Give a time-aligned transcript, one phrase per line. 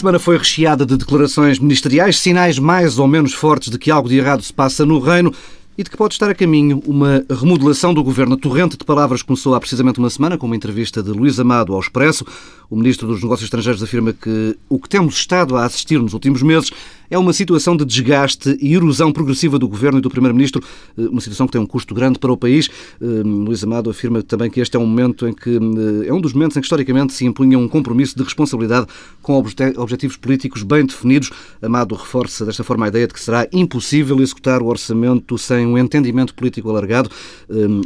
[0.00, 4.08] A semana foi recheada de declarações ministeriais, sinais mais ou menos fortes de que algo
[4.08, 5.30] de errado se passa no reino
[5.76, 8.34] e de que pode estar a caminho uma remodelação do governo.
[8.34, 11.74] A torrente de palavras começou há precisamente uma semana com uma entrevista de Luís Amado
[11.74, 12.24] ao Expresso.
[12.70, 16.40] O ministro dos Negócios Estrangeiros afirma que o que temos estado a assistir nos últimos
[16.40, 16.70] meses
[17.10, 20.62] é uma situação de desgaste e erosão progressiva do governo e do primeiro-ministro,
[20.96, 22.70] eh, uma situação que tem um custo grande para o país.
[23.00, 26.20] Eh, Luís Amado afirma também que este é um momento em que eh, é um
[26.20, 28.86] dos momentos em que historicamente se impunha um compromisso de responsabilidade
[29.20, 29.36] com
[29.76, 31.30] objetivos políticos bem definidos.
[31.60, 35.76] Amado reforça desta forma a ideia de que será impossível executar o orçamento sem um
[35.76, 37.10] entendimento político alargado.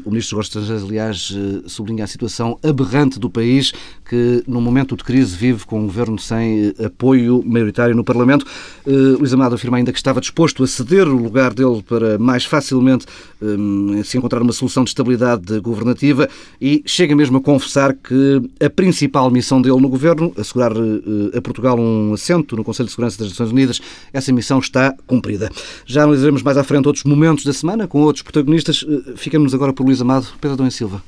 [0.05, 1.35] O ministro dos Estrangeiros, aliás,
[1.67, 3.73] sublinha a situação aberrante do país
[4.15, 8.47] que, num momento de crise, vive com um governo sem apoio maioritário no Parlamento.
[8.87, 13.07] Luís Amado afirma ainda que estava disposto a ceder o lugar dele para mais facilmente
[13.43, 16.29] um, se encontrar uma solução de estabilidade governativa
[16.61, 21.43] e chega mesmo a confessar que a principal missão dele no governo, assegurar uh, a
[21.43, 23.81] Portugal um assento no Conselho de Segurança das Nações Unidas,
[24.13, 25.51] essa missão está cumprida.
[25.87, 28.83] Já analisaremos mais à frente outros momentos da semana com outros protagonistas.
[28.83, 30.29] Uh, ficamos agora por Luís Amado.
[30.41, 31.03] Pedro e Silva.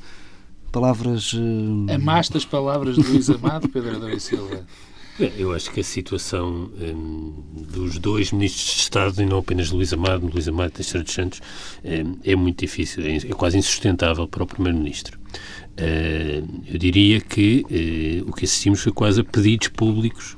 [0.76, 1.32] Palavras.
[1.32, 1.86] Uh...
[1.90, 4.66] Amaste as palavras de Luís Amado, Pedro Adão e Silva.
[5.38, 7.32] Eu acho que a situação um,
[7.72, 11.14] dos dois ministros de Estado, e não apenas Luís Amado, Luís Amado e Teixeira dos
[11.14, 11.40] Santos,
[11.82, 15.18] um, é muito difícil, é, é quase insustentável para o Primeiro-Ministro.
[15.78, 17.64] Uh, eu diria que
[18.26, 20.36] uh, o que assistimos foi quase a pedidos públicos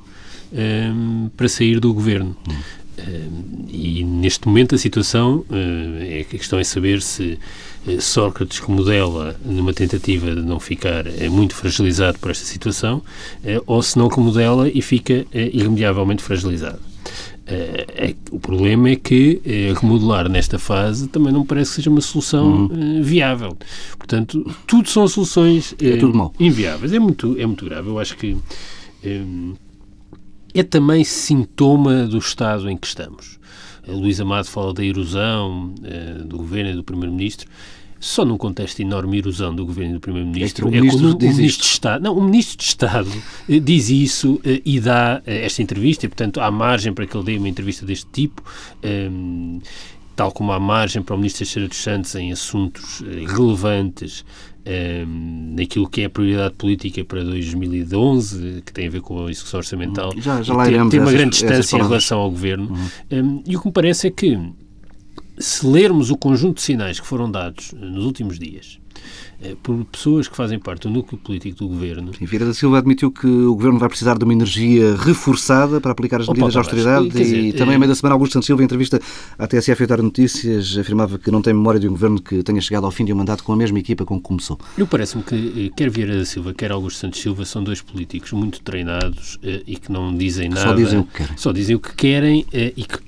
[0.52, 2.36] um, para sair do governo.
[2.48, 3.66] Hum.
[3.68, 7.40] e neste momento a situação, é, a questão é saber se
[7.88, 13.02] eh, Sócrates remodela numa tentativa de não ficar eh, muito fragilizado por esta situação,
[13.42, 16.78] eh, ou se não remodela e fica irremediavelmente fragilizado.
[18.30, 19.40] O problema é que
[19.80, 23.02] remodelar nesta fase também não parece que seja uma solução uhum.
[23.02, 23.56] viável.
[23.96, 26.92] Portanto, tudo são soluções é tudo inviáveis.
[26.92, 27.88] É muito, é muito grave.
[27.88, 28.36] Eu acho que
[30.52, 33.38] é também sintoma do estado em que estamos.
[33.86, 35.72] Luís Amado fala da erosão
[36.26, 37.48] do governo e do primeiro-ministro
[38.00, 40.68] só num contexto de enorme erosão do governo do Primeiro-Ministro.
[40.72, 42.02] É, é quando o Ministro de Estado.
[42.02, 43.10] Não, o Ministro de Estado
[43.48, 47.16] eh, diz isso eh, e dá eh, esta entrevista, e, portanto, há margem para que
[47.16, 48.42] ele dê uma entrevista deste tipo.
[48.84, 49.60] Um,
[50.14, 54.24] tal como há margem para o Ministro Teixeira dos Santos em assuntos relevantes
[54.68, 59.30] um, naquilo que é a prioridade política para 2011, que tem a ver com a
[59.30, 62.68] execução orçamental, já, já tem, tem uma grande distância em relação ao Governo.
[62.70, 63.24] Uhum.
[63.24, 64.36] Um, e o que me parece é que
[65.38, 68.78] se lermos o conjunto de sinais que foram dados nos últimos dias
[69.40, 72.12] eh, por pessoas que fazem parte do núcleo político do governo.
[72.12, 75.92] Sim, Vieira da Silva admitiu que o governo vai precisar de uma energia reforçada para
[75.92, 77.78] aplicar as medidas de austeridade dizer, e também, é...
[77.78, 79.00] meio da semana, Augusto Santos Silva, em entrevista
[79.38, 82.84] à TSF Etar Notícias, afirmava que não tem memória de um governo que tenha chegado
[82.84, 84.58] ao fim de um mandato com a mesma equipa com que começou.
[84.76, 88.32] Eu parece-me que eh, quer Vieira da Silva, quer Augusto Santos Silva são dois políticos
[88.32, 90.62] muito treinados e que não dizem nada.
[90.62, 91.36] Só dizem o que querem.
[91.36, 92.98] Só dizem o que querem e que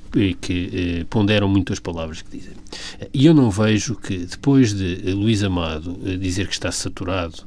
[0.41, 2.55] que eh, ponderam muito as palavras que dizem.
[3.13, 7.45] E eu não vejo que, depois de eh, Luís Amado eh, dizer que está saturado,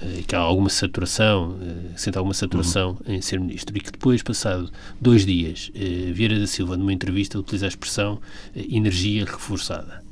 [0.00, 1.58] eh, que há alguma saturação,
[1.96, 3.14] sente alguma saturação uhum.
[3.14, 4.70] em ser ministro, e que depois, passado
[5.00, 8.20] dois dias, Vieira da Silva, numa entrevista, utiliza a expressão
[8.54, 10.02] energia reforçada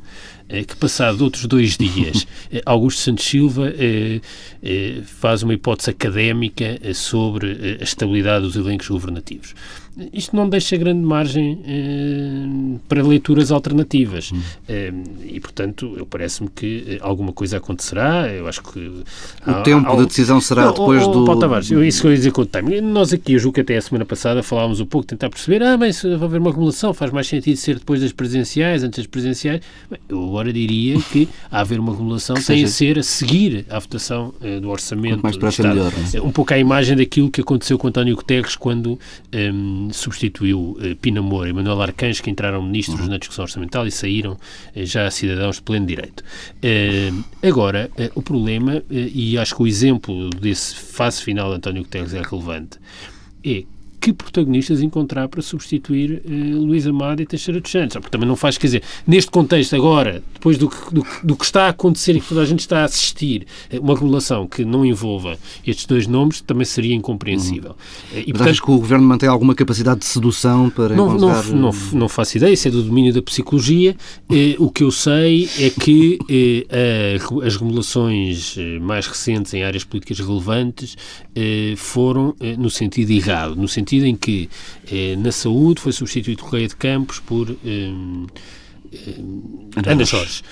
[0.67, 2.27] que passado outros dois dias,
[2.67, 3.73] Augusto Santos Silva
[5.05, 9.55] faz uma hipótese académica sobre a estabilidade dos elencos governativos
[10.13, 14.31] isto não deixa grande margem eh, para leituras alternativas.
[14.33, 14.41] Hum.
[14.69, 14.93] Eh,
[15.25, 18.29] e, portanto, eu parece-me que eh, alguma coisa acontecerá.
[18.29, 18.79] Eu acho que.
[18.79, 19.05] O
[19.45, 21.25] há, tempo há, da decisão será não, depois do.
[21.25, 22.81] Paulo Tavares, eu, isso que eu ia dizer com o time.
[22.81, 25.77] Nós aqui, eu julgo que até a semana passada falámos um pouco, tentar perceber, ah,
[25.77, 29.61] mas vai haver uma acumulação, faz mais sentido ser depois das presenciais, antes das presenciais.
[29.91, 32.67] Bem, eu agora diria que há haver uma acumulação que tem seja...
[32.67, 35.23] a ser a seguir à votação uh, do orçamento.
[35.23, 36.21] mais para melhor, é?
[36.21, 38.99] Um pouco à imagem daquilo que aconteceu com António Guterres quando.
[39.33, 43.09] Um, substituiu eh, Pina Moura e Manuel Arcanjo, que entraram ministros uhum.
[43.09, 44.37] na discussão orçamental e saíram
[44.75, 46.23] eh, já cidadãos de pleno direito.
[47.43, 52.23] Agora, o problema, e acho que o exemplo desse fase final de António Guterres é
[52.23, 52.79] relevante,
[53.45, 53.65] é
[54.01, 57.95] que protagonistas encontrar para substituir uh, Luís Amado e Teixeira dos Santos.
[57.95, 61.45] Porque também não faz, quer dizer, neste contexto agora, depois do que, do, do que
[61.45, 64.65] está a acontecer e que toda a gente está a assistir, eh, uma acumulação que
[64.65, 65.37] não envolva
[65.67, 67.77] estes dois nomes também seria incompreensível.
[68.13, 68.19] Uhum.
[68.19, 71.45] E, portanto, acho que o Governo mantém alguma capacidade de sedução para não, encontrar...
[71.47, 73.95] Não, não, não faço ideia, isso é do domínio da psicologia.
[74.31, 80.19] Eh, o que eu sei é que eh, as remodelações mais recentes em áreas políticas
[80.19, 80.97] relevantes
[81.35, 84.49] eh, foram eh, no sentido errado, no sentido em que
[84.91, 87.49] eh, na saúde foi substituído Correia de Campos por
[89.87, 90.43] Ana Jorge.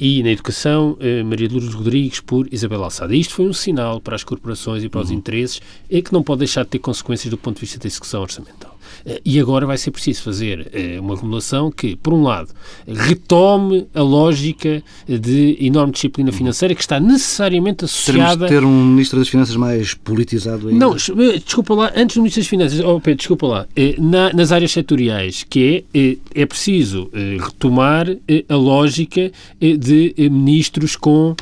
[0.00, 0.96] E na educação,
[1.26, 3.14] Maria Lourdes Rodrigues por Isabel Alçada.
[3.14, 5.16] Isto foi um sinal para as corporações e para os uhum.
[5.16, 8.22] interesses é que não pode deixar de ter consequências do ponto de vista da execução
[8.22, 8.75] orçamental.
[9.06, 12.48] Eh, e agora vai ser preciso fazer eh, uma remodelação que, por um lado,
[12.86, 18.46] retome a lógica de enorme disciplina financeira que está necessariamente associada...
[18.46, 20.84] Teremos de ter um Ministro das Finanças mais politizado ainda.
[20.84, 23.66] Não, eh, desculpa lá, antes do Ministro das Finanças, oh Pedro, desculpa lá,
[23.98, 28.06] na, nas áreas setoriais, que é, é preciso retomar
[28.48, 29.30] a lógica
[29.60, 31.36] de ministros com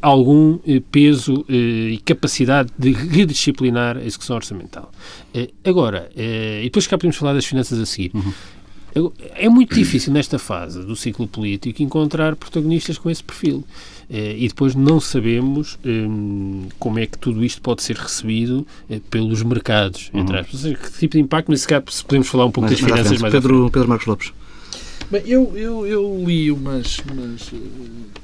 [0.00, 0.58] algum
[0.90, 4.92] peso e capacidade de redisciplinar a execução orçamental.
[5.64, 8.10] Agora, e depois cá podemos falar das finanças a seguir.
[8.14, 8.32] Uhum.
[9.34, 13.64] É muito difícil nesta fase do ciclo político encontrar protagonistas com esse perfil.
[14.10, 19.00] Eh, e depois não sabemos um, como é que tudo isto pode ser recebido eh,
[19.08, 20.10] pelos mercados.
[20.12, 20.20] Uhum.
[20.20, 20.60] Entre aspas.
[20.60, 23.70] Que tipo de impacto, caso, se podemos falar um pouco mais, das finanças mais Pedro,
[23.70, 24.32] Pedro Marcos Lopes.
[25.10, 28.20] Bem, eu, eu, eu li umas, umas, eh,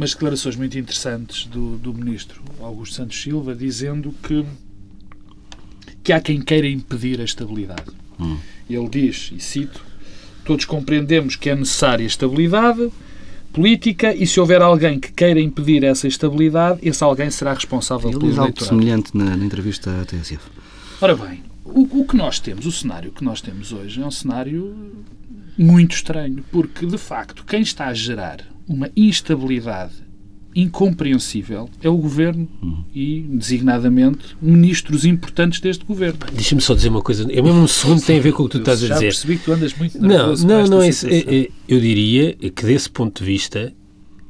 [0.00, 4.46] umas declarações muito interessantes do, do ministro Augusto Santos Silva dizendo que
[6.02, 7.92] que há quem queira impedir a estabilidade.
[8.18, 8.38] Hum.
[8.68, 9.84] Ele diz, e cito,
[10.42, 12.90] todos compreendemos que é necessária estabilidade
[13.52, 18.18] política e se houver alguém que queira impedir essa estabilidade, esse alguém será responsável Ele
[18.18, 20.40] pelo diz algo semelhante na, na, entrevista à TSF.
[21.02, 24.10] Ora bem, o, o que nós temos, o cenário que nós temos hoje é um
[24.10, 24.94] cenário
[25.58, 30.08] muito estranho, porque, de facto, quem está a gerar uma instabilidade
[30.54, 32.84] incompreensível é o governo uhum.
[32.94, 36.18] e, designadamente, ministros importantes deste governo.
[36.32, 37.22] Deixa-me só dizer uma coisa.
[37.30, 38.94] É mesmo um segundo tem a ver com o que tu estás a dizer.
[38.94, 41.06] Já percebi que tu andas muito Não, não, não é isso.
[41.08, 43.72] Eu diria que, desse ponto de vista,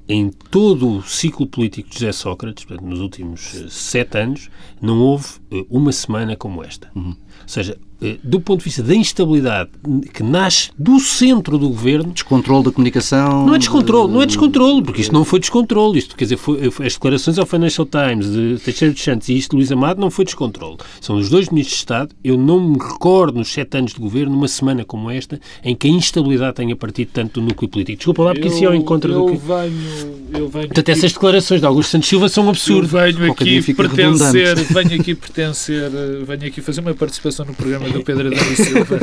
[0.08, 4.50] em todo o ciclo político de José Sócrates, portanto, nos últimos eh, sete anos,
[4.80, 6.90] não houve eh, uma semana como esta.
[6.94, 7.10] Uhum.
[7.10, 7.78] Ou seja,
[8.22, 9.70] do ponto de vista da instabilidade
[10.12, 12.12] que nasce do centro do governo.
[12.12, 13.46] Descontrole da comunicação.
[13.46, 15.98] Não é descontrole, não é descontrole, porque isto não foi descontrole.
[15.98, 19.50] Isto, quer dizer, foi, as declarações ao Financial Times de Teixeira dos Santos e isto
[19.50, 20.78] de Luís Amado não foi descontrole.
[21.00, 22.14] São os dois ministros de Estado.
[22.24, 25.88] Eu não me recordo nos sete anos de governo, numa semana como esta, em que
[25.88, 27.98] a instabilidade tenha partido tanto do núcleo político.
[27.98, 29.36] Desculpa lá, porque isso é ao encontro do que.
[29.36, 30.66] Venho, eu venho.
[30.68, 32.88] Portanto, aqui, essas declarações de Augusto Santos Silva são um absurdo.
[32.88, 35.90] venho aqui pertencer, venho aqui pertencer,
[36.26, 38.98] venho aqui fazer uma participação no programa do Pedro Adão Silva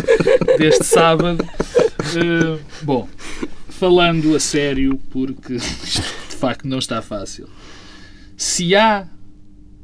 [0.57, 1.44] deste sábado.
[1.44, 3.07] Uh, bom,
[3.69, 7.50] falando a sério, porque isto de facto não está fácil.
[8.36, 9.07] Se há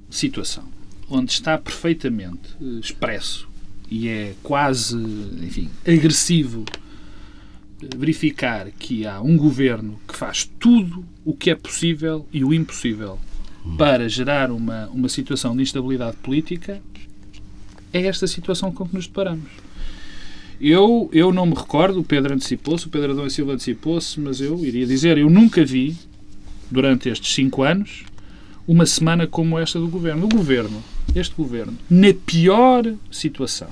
[0.10, 0.64] situação
[1.10, 3.48] onde está perfeitamente uh, expresso
[3.90, 6.66] e é quase, enfim, agressivo
[7.82, 12.54] eh, verificar que há um governo que faz tudo o que é possível e o
[12.54, 13.20] impossível
[13.78, 16.82] para gerar uma, uma situação de instabilidade política,
[17.94, 19.50] é esta situação com que nos deparamos.
[20.60, 24.42] Eu, eu não me recordo, o Pedro antecipou-se, o Pedro Adão e Silva antecipou-se, mas
[24.42, 25.96] eu iria dizer, eu nunca vi,
[26.72, 28.04] durante estes cinco anos,
[28.68, 30.26] uma semana como esta do Governo.
[30.26, 30.84] O Governo,
[31.16, 33.68] este Governo, na pior situação,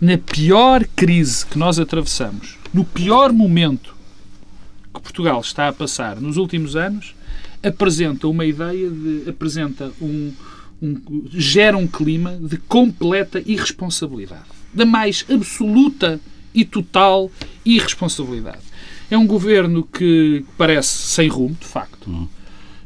[0.00, 3.94] na pior crise que nós atravessamos, no pior momento
[4.94, 7.14] que Portugal está a passar nos últimos anos,
[7.62, 9.24] apresenta uma ideia de.
[9.28, 10.32] apresenta um,
[10.80, 10.96] um
[11.30, 16.20] gera um clima de completa irresponsabilidade da mais absoluta
[16.54, 17.30] e total
[17.64, 18.62] irresponsabilidade.
[19.10, 22.08] É um governo que parece sem rumo, de facto.
[22.08, 22.28] Hum.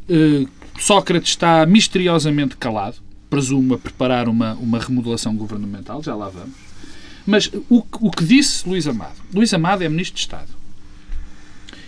[0.08, 2.96] Uh, Sócrates está misteriosamente calado,
[3.28, 6.54] presumo a preparar uma, uma remodelação governamental, já lá vamos.
[7.26, 9.16] Mas o, o que disse Luís Amado?
[9.32, 10.48] Luís Amado é Ministro de Estado.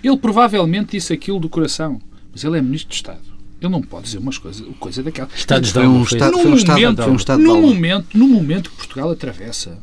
[0.03, 2.01] Ele provavelmente disse aquilo do coração,
[2.31, 3.34] mas ele é Ministro de Estado.
[3.65, 5.29] Ele não pode dizer umas coisas, coisa daquela.
[5.35, 9.79] Estados foi um, estado, no, momento, um estado no, momento, no momento que Portugal atravessa,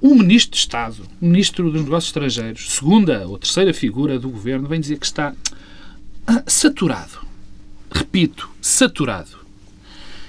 [0.00, 4.68] o Ministro de Estado, o Ministro dos Negócios Estrangeiros, segunda ou terceira figura do Governo,
[4.68, 5.34] vem dizer que está
[6.26, 7.26] ah, saturado.
[7.90, 9.38] Repito, saturado.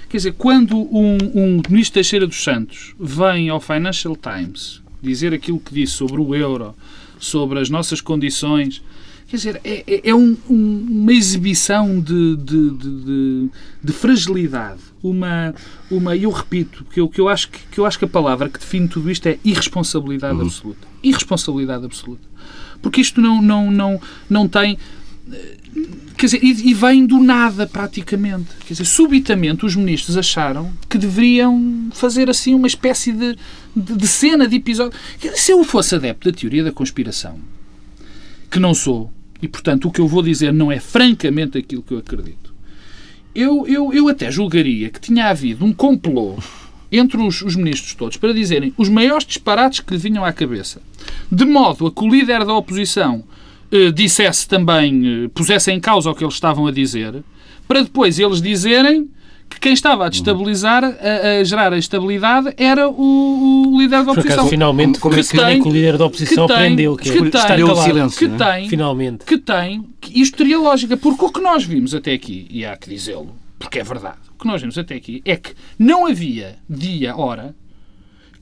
[0.08, 5.60] Quer dizer, quando um, um Ministro Teixeira dos Santos vem ao Financial Times dizer aquilo
[5.60, 6.74] que disse sobre o euro,
[7.18, 8.82] sobre as nossas condições
[9.28, 13.48] Quer dizer, é, é, é um, um, uma exibição de, de, de,
[13.84, 14.80] de, fragilidade.
[15.02, 15.54] Uma,
[15.90, 18.48] uma, eu repito, que eu, que, eu acho que, que eu acho que a palavra
[18.48, 20.46] que define tudo isto é irresponsabilidade uhum.
[20.46, 20.88] absoluta.
[21.02, 22.22] Irresponsabilidade absoluta.
[22.80, 24.78] Porque isto não, não, não, não tem.
[26.16, 28.48] Quer dizer, e, e vem do nada praticamente.
[28.60, 33.36] Quer dizer, subitamente os ministros acharam que deveriam fazer assim uma espécie de,
[33.76, 34.98] de, de cena, de episódio.
[35.20, 37.38] Dizer, se eu fosse adepto da teoria da conspiração,
[38.50, 41.94] que não sou, e, portanto, o que eu vou dizer não é francamente aquilo que
[41.94, 42.54] eu acredito.
[43.34, 46.36] Eu, eu, eu até julgaria que tinha havido um complô
[46.90, 50.80] entre os, os, ministros todos para dizerem os maiores disparates que lhe vinham à cabeça,
[51.30, 53.22] de modo a que o líder da oposição
[53.70, 57.22] eh, dissesse também, eh, pusesse em causa o que eles estavam a dizer,
[57.66, 59.08] para depois eles dizerem
[59.48, 64.12] que quem estava a destabilizar, a, a gerar a estabilidade, era o, o líder da
[64.12, 64.34] oposição.
[64.34, 67.04] Acaso, finalmente, como, que, é que, tem, que o líder da oposição que aprendeu que,
[67.04, 68.46] que, é, tem, estar calado, silêncio, que é?
[68.46, 69.24] tem, finalmente.
[69.24, 72.76] Que tem, que isto teria lógica, porque o que nós vimos até aqui, e há
[72.76, 76.56] que dizê-lo, porque é verdade, o que nós vimos até aqui é que não havia
[76.68, 77.54] dia, hora,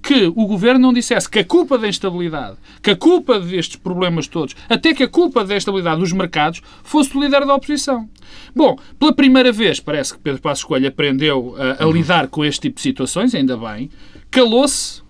[0.06, 4.28] que o governo não dissesse que a culpa da instabilidade, que a culpa destes problemas
[4.28, 8.08] todos, até que a culpa da instabilidade dos mercados, fosse o líder da oposição.
[8.54, 12.60] Bom, pela primeira vez, parece que Pedro Passos Coelho aprendeu a, a lidar com este
[12.60, 13.90] tipo de situações, ainda bem,
[14.30, 15.02] calou-se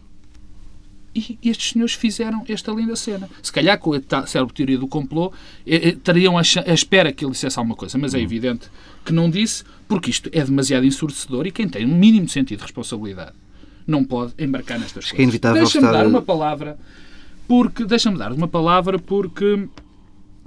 [1.14, 3.28] e estes senhores fizeram esta linda cena.
[3.42, 5.30] Se calhar, com a célebre teoria do complô,
[5.66, 8.70] estariam a, espera que ele dissesse alguma coisa, mas é evidente
[9.04, 12.64] que não disse, porque isto é demasiado ensurdecedor e quem tem um mínimo sentido de
[12.64, 13.34] responsabilidade
[13.86, 15.34] não pode embarcar nestas Acho coisas.
[15.34, 16.78] É deixa-me dar uma palavra,
[17.46, 19.68] porque deixa-me dar uma palavra porque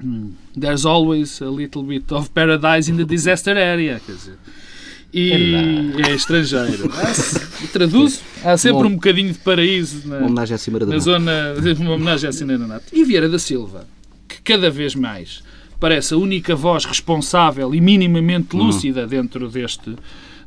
[0.03, 4.37] hum, there's always a little bit of paradise in the disaster area, quer dizer.
[5.11, 5.31] E
[6.03, 6.91] é, é estrangeiro.
[6.93, 11.55] Ah, traduz, há sempre um bocadinho de paraíso na, uma homenagem à Cimeira na zona,
[11.79, 12.85] uma homenagem à Cimeira Nato.
[12.93, 13.87] E Vieira da Silva,
[14.27, 15.41] que cada vez mais
[15.79, 18.59] parece a única voz responsável e minimamente hum.
[18.59, 19.95] lúcida dentro deste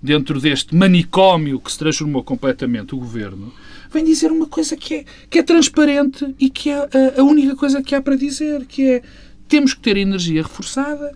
[0.03, 3.53] dentro deste manicômio que se transformou completamente o governo,
[3.91, 7.55] vem dizer uma coisa que é, que é transparente e que é a, a única
[7.55, 9.03] coisa que há para dizer, que é
[9.49, 11.13] temos que ter energia reforçada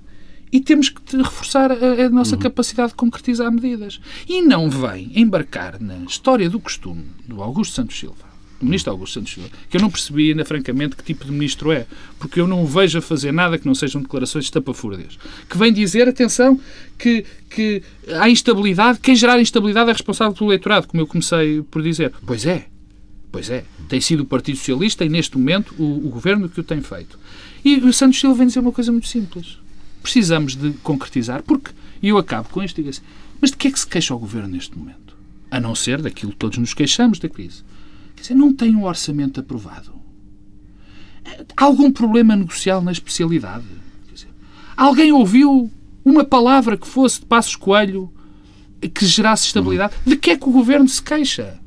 [0.53, 2.43] e temos que reforçar a, a nossa uhum.
[2.43, 4.01] capacidade de concretizar medidas.
[4.29, 9.15] E não vem embarcar na história do costume do Augusto Santos Silva o ministro Augusto
[9.15, 11.87] Santos Silva, que eu não percebi ainda, francamente, que tipo de ministro é,
[12.19, 15.19] porque eu não vejo a fazer nada que não sejam declarações de estapafúrdias.
[15.49, 16.59] Que vem dizer, atenção,
[16.99, 17.83] que, que
[18.19, 22.13] há instabilidade, quem gerar instabilidade é responsável pelo eleitorado, como eu comecei por dizer.
[22.25, 22.67] Pois é,
[23.31, 23.65] pois é.
[23.89, 27.19] Tem sido o Partido Socialista e, neste momento, o, o governo que o tem feito.
[27.65, 29.59] E o Santos Silva vem dizer uma coisa muito simples.
[30.03, 31.73] Precisamos de concretizar, porque,
[32.03, 33.03] e eu acabo com isto, digo assim,
[33.41, 35.15] mas de que é que se queixa o governo neste momento?
[35.51, 37.63] A não ser daquilo que todos nos queixamos da crise
[38.17, 39.93] Quer dizer, não tem um orçamento aprovado.
[41.57, 43.65] Há algum problema negocial na especialidade?
[44.13, 44.29] Dizer,
[44.77, 45.71] alguém ouviu
[46.05, 48.13] uma palavra que fosse de Passos Coelho
[48.95, 49.95] que gerasse estabilidade?
[50.05, 51.59] De que é que o governo se queixa?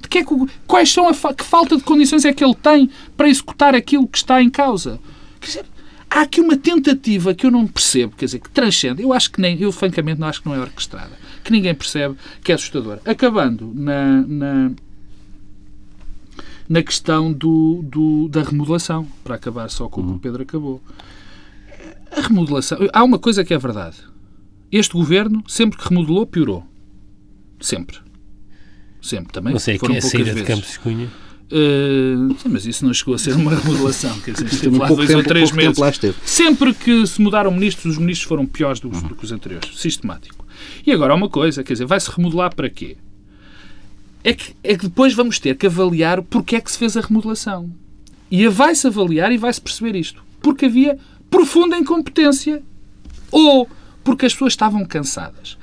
[0.00, 2.44] De que é que o, quais são a fa que falta de condições é que
[2.44, 5.00] ele tem para executar aquilo que está em causa?
[5.40, 5.66] Quer dizer,
[6.08, 9.02] há aqui uma tentativa que eu não percebo, quer dizer, que transcende.
[9.02, 11.12] Eu acho que nem, eu francamente não acho que não é orquestrada,
[11.42, 13.00] que ninguém percebe, que é assustadora.
[13.04, 14.70] Acabando na, na
[16.68, 20.18] na questão do, do, da remodelação, para acabar só com o que o uhum.
[20.18, 20.82] Pedro acabou.
[22.10, 22.78] A remodelação.
[22.92, 23.96] Há uma coisa que é verdade.
[24.70, 26.66] Este governo, sempre que remodelou, piorou.
[27.60, 27.98] Sempre.
[29.00, 29.52] Sempre também.
[29.52, 31.08] Não sei, Foram que é a saída de Campos Cunha?
[31.50, 34.20] Uh, sim, mas isso não chegou a ser uma remodelação.
[34.20, 35.78] Quer dizer, esteve lá dois tempo, ou três meses.
[36.24, 39.08] Sempre que se mudaram ministros, os ministros foram piores do, uhum.
[39.08, 39.70] do que os anteriores.
[39.80, 40.46] Sistemático.
[40.86, 42.98] E agora há uma coisa, quer dizer, vai-se remodelar para quê?
[44.28, 47.00] É que, é que depois vamos ter que avaliar porque é que se fez a
[47.00, 47.70] remodelação.
[48.30, 50.22] E vai-se avaliar e vai-se perceber isto.
[50.42, 50.98] Porque havia
[51.30, 52.62] profunda incompetência.
[53.32, 53.66] Ou
[54.04, 55.56] porque as pessoas estavam cansadas.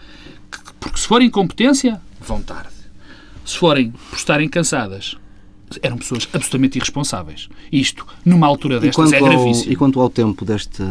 [0.79, 2.73] Porque se for incompetência, vão tarde.
[3.45, 5.15] Se forem por estarem cansadas,
[5.81, 7.49] eram pessoas absolutamente irresponsáveis.
[7.71, 9.65] Isto, numa altura destas, é gravíssimo.
[9.65, 10.85] Ao, e quanto ao tempo desta,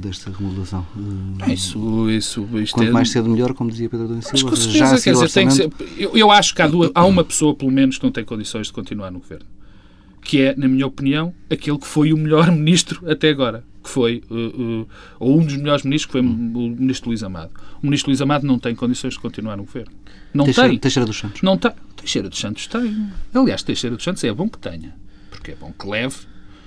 [0.00, 0.86] desta remodelação?
[1.48, 2.90] Isso, isso, quanto é...
[2.90, 4.50] mais cedo melhor, como dizia Pedro Domingos Silva.
[4.50, 7.04] Mas com certeza, quer dizer, tem que ser, eu, eu acho que há, duas, há
[7.04, 9.46] uma pessoa, pelo menos, que não tem condições de continuar no governo.
[10.22, 13.64] Que é, na minha opinião, aquele que foi o melhor ministro até agora.
[13.82, 16.52] Que foi, uh, uh, ou um dos melhores ministros, que foi hum.
[16.54, 17.50] o ministro Luís Amado.
[17.82, 19.92] O ministro Luís Amado não tem condições de continuar no governo.
[20.34, 20.78] Não Teixeira, tem.
[20.78, 21.42] Teixeira dos Santos.
[21.42, 21.72] Não tem.
[21.96, 23.08] Teixeira dos Santos tem.
[23.34, 24.94] Aliás, Teixeira dos Santos é bom que tenha.
[25.30, 26.16] Porque é bom que leve.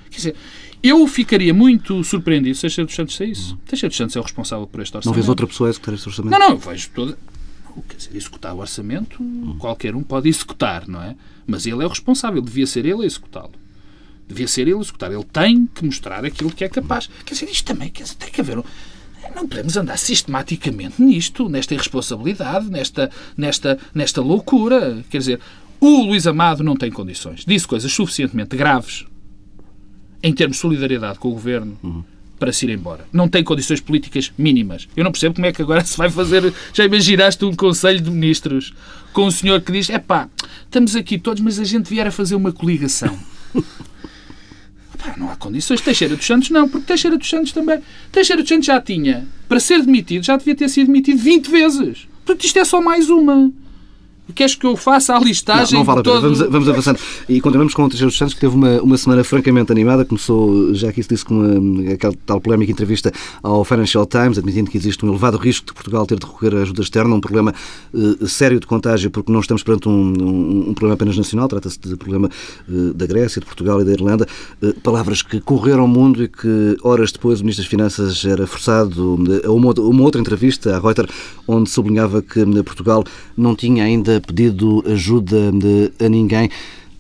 [0.10, 0.36] Quer dizer,
[0.82, 3.52] eu ficaria muito surpreendido se Teixeira dos Santos saísse.
[3.52, 3.58] Uhum.
[3.66, 5.14] Teixeira dos Santos é o responsável por este orçamento.
[5.14, 6.32] Não vês outra pessoa a executar este orçamento?
[6.32, 7.18] Não, não, eu vejo toda.
[7.88, 9.58] Quer dizer, executar o orçamento, uhum.
[9.58, 11.16] qualquer um pode executar, não é?
[11.48, 13.54] Mas ele é o responsável, devia ser ele a executá-lo.
[14.28, 15.12] Devia ser ele executar.
[15.12, 17.10] Ele tem que mostrar aquilo que é capaz.
[17.26, 18.58] Quer dizer, isto também quer dizer, tem que haver.
[18.60, 18.64] Um
[19.36, 25.04] não podemos andar sistematicamente nisto, nesta irresponsabilidade, nesta, nesta, nesta loucura.
[25.10, 25.40] Quer dizer,
[25.80, 27.44] o Luís Amado não tem condições.
[27.46, 29.06] Disse coisas suficientemente graves
[30.22, 31.78] em termos de solidariedade com o governo.
[31.84, 32.04] Uhum
[32.40, 33.06] para se ir embora.
[33.14, 34.90] Não tem condições políticas mínimas.
[34.98, 36.54] Eu não percebo como é que agora se vai fazer.
[36.74, 38.74] Já imaginaste um Conselho de Ministros
[39.14, 40.28] com um senhor que diz: é pá,
[40.66, 43.18] estamos aqui todos, mas a gente vier a fazer uma coligação.
[45.18, 45.82] Não há condições.
[45.82, 47.80] Teixeira dos Santos não, porque Teixeira dos Santos também.
[48.12, 52.08] Teixeira dos Santos já tinha, para ser demitido, já devia ter sido demitido 20 vezes.
[52.26, 53.52] Portanto, isto é só mais uma.
[54.34, 55.74] Queres que eu faça a listagem?
[55.74, 56.16] Não, não vale a pena.
[56.16, 56.36] Todo...
[56.36, 57.00] Vamos, vamos avançando.
[57.28, 60.06] E continuamos com o Teixeira dos Santos, que teve uma, uma semana francamente animada.
[60.06, 63.12] Começou, já que isso disse, com uma, aquela tal polémica entrevista
[63.44, 66.62] ao Financial Times, admitindo que existe um elevado risco de Portugal ter de recorrer à
[66.62, 67.54] ajuda externa, um problema
[67.94, 71.78] uh, sério de contágio, porque não estamos perante um, um, um problema apenas nacional, trata-se
[71.80, 72.30] de problema
[72.70, 74.26] uh, da Grécia, de Portugal e da Irlanda.
[74.62, 78.48] Uh, palavras que correram o mundo e que horas depois o Ministro das Finanças era
[78.48, 81.12] forçado a uma, uma outra entrevista à Reuters,
[81.46, 83.04] onde sublinhava que Portugal
[83.36, 85.52] não tinha ainda pedido ajuda
[86.00, 86.50] a ninguém.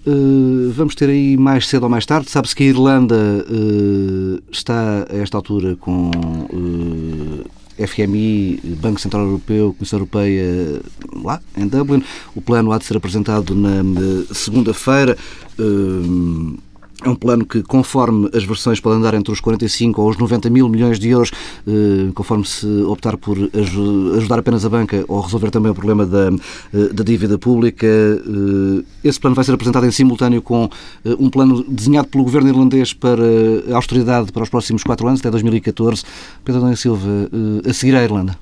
[0.05, 2.29] Uh, vamos ter aí mais cedo ou mais tarde.
[2.29, 9.74] Sabe-se que a Irlanda uh, está a esta altura com uh, FMI, Banco Central Europeu,
[9.74, 10.82] Comissão Europeia
[11.24, 12.03] lá em Dublin.
[12.36, 13.82] O plano há de ser apresentado na,
[14.34, 15.17] segunda-feira.
[17.05, 20.50] É um plano que, conforme as versões, pode andar entre os 45 ou os 90
[20.50, 21.31] mil milhões de euros,
[21.67, 26.29] eh, conforme se optar por ajudar apenas a banca ou resolver também o problema da,
[26.74, 27.86] eh, da dívida pública.
[27.86, 30.69] Eh, esse plano vai ser apresentado em simultâneo com
[31.19, 33.24] um plano desenhado pelo governo irlandês para
[33.69, 36.03] a austeridade para os próximos quatro anos, até 2014.
[36.45, 37.29] Pedro Dona Silva,
[37.69, 38.38] a seguir à Irlanda.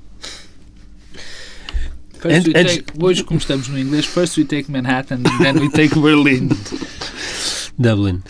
[2.19, 6.49] First take, hoje, como estamos no inglês, first we take Manhattan, then we take Berlin.
[7.77, 8.21] Dublin.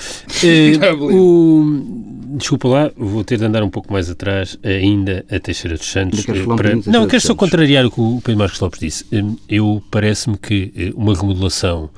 [0.43, 1.15] Uh, Dublin.
[1.15, 5.89] O, desculpa lá, vou ter de andar um pouco mais atrás ainda a Teixeira dos
[5.89, 6.25] Santos.
[6.25, 9.05] Para, não, quero só contrariar o que o Pedro Marcos Lopes disse.
[9.47, 11.89] Eu parece-me que uma remodelação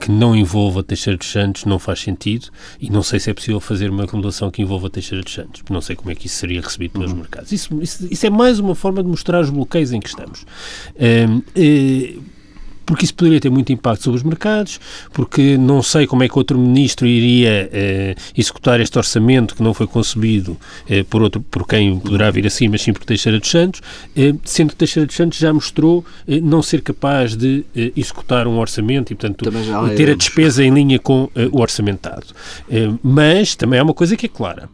[0.00, 2.48] que não envolva Teixeira dos Santos não faz sentido
[2.80, 5.62] e não sei se é possível fazer uma remodelação que envolva Teixeira dos Santos.
[5.68, 7.18] Não sei como é que isso seria recebido pelos uhum.
[7.18, 7.52] mercados.
[7.52, 10.46] Isso, isso, isso, é mais uma forma de mostrar os bloqueios em que estamos.
[10.98, 11.42] Um,
[12.88, 14.80] porque isso poderia ter muito impacto sobre os mercados,
[15.12, 19.74] porque não sei como é que outro ministro iria eh, executar este orçamento que não
[19.74, 20.56] foi concebido
[20.88, 23.82] eh, por, outro, por quem poderá vir assim, mas sim por Teixeira dos Santos,
[24.16, 28.48] eh, sendo que Teixeira dos Santos já mostrou eh, não ser capaz de eh, executar
[28.48, 29.44] um orçamento e, portanto,
[29.94, 32.28] ter a despesa em linha com eh, o orçamentado.
[33.02, 34.66] mas também há uma coisa que é clara.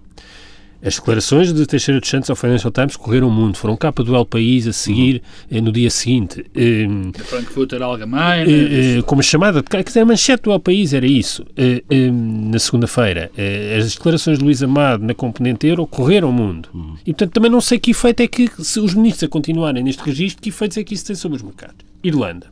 [0.85, 4.15] As declarações de Teixeira dos Santos ao Financial Times correram o mundo, foram capa do
[4.15, 5.63] El País a seguir uhum.
[5.63, 6.45] no dia seguinte.
[6.55, 8.53] Um, Frankfurter Allgemeine.
[8.53, 11.43] Uh, uh, como chamada, quer dizer, a manchete do El País era isso.
[11.43, 12.13] Uh,
[12.51, 13.31] na segunda-feira,
[13.79, 16.69] as declarações de Luís Amado na componente euro correram o mundo.
[16.75, 16.97] Uhum.
[17.07, 20.03] E, portanto, também não sei que efeito é que, se os ministros a continuarem neste
[20.03, 21.77] registro, que efeitos é que isso tem sobre os mercados.
[22.03, 22.49] Irlanda.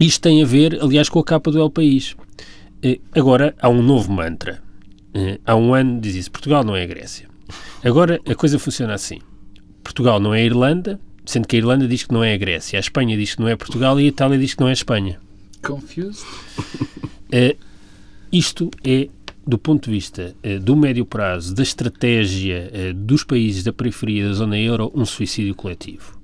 [0.00, 2.16] Isto tem a ver, aliás, com a capa do El País.
[3.14, 4.68] Agora, há um novo mantra
[5.14, 7.28] eh, há um ano dizia-se Portugal não é a Grécia.
[7.84, 9.18] Agora a coisa funciona assim.
[9.82, 12.78] Portugal não é a Irlanda, sendo que a Irlanda diz que não é a Grécia,
[12.78, 14.74] a Espanha diz que não é Portugal e a Itália diz que não é a
[14.74, 15.18] Espanha.
[15.62, 16.24] Confused?
[16.58, 17.56] Uh,
[18.32, 19.08] isto é,
[19.46, 24.34] do ponto de vista uh, do médio prazo, da estratégia dos países da periferia da
[24.34, 26.18] zona euro, um suicídio coletivo.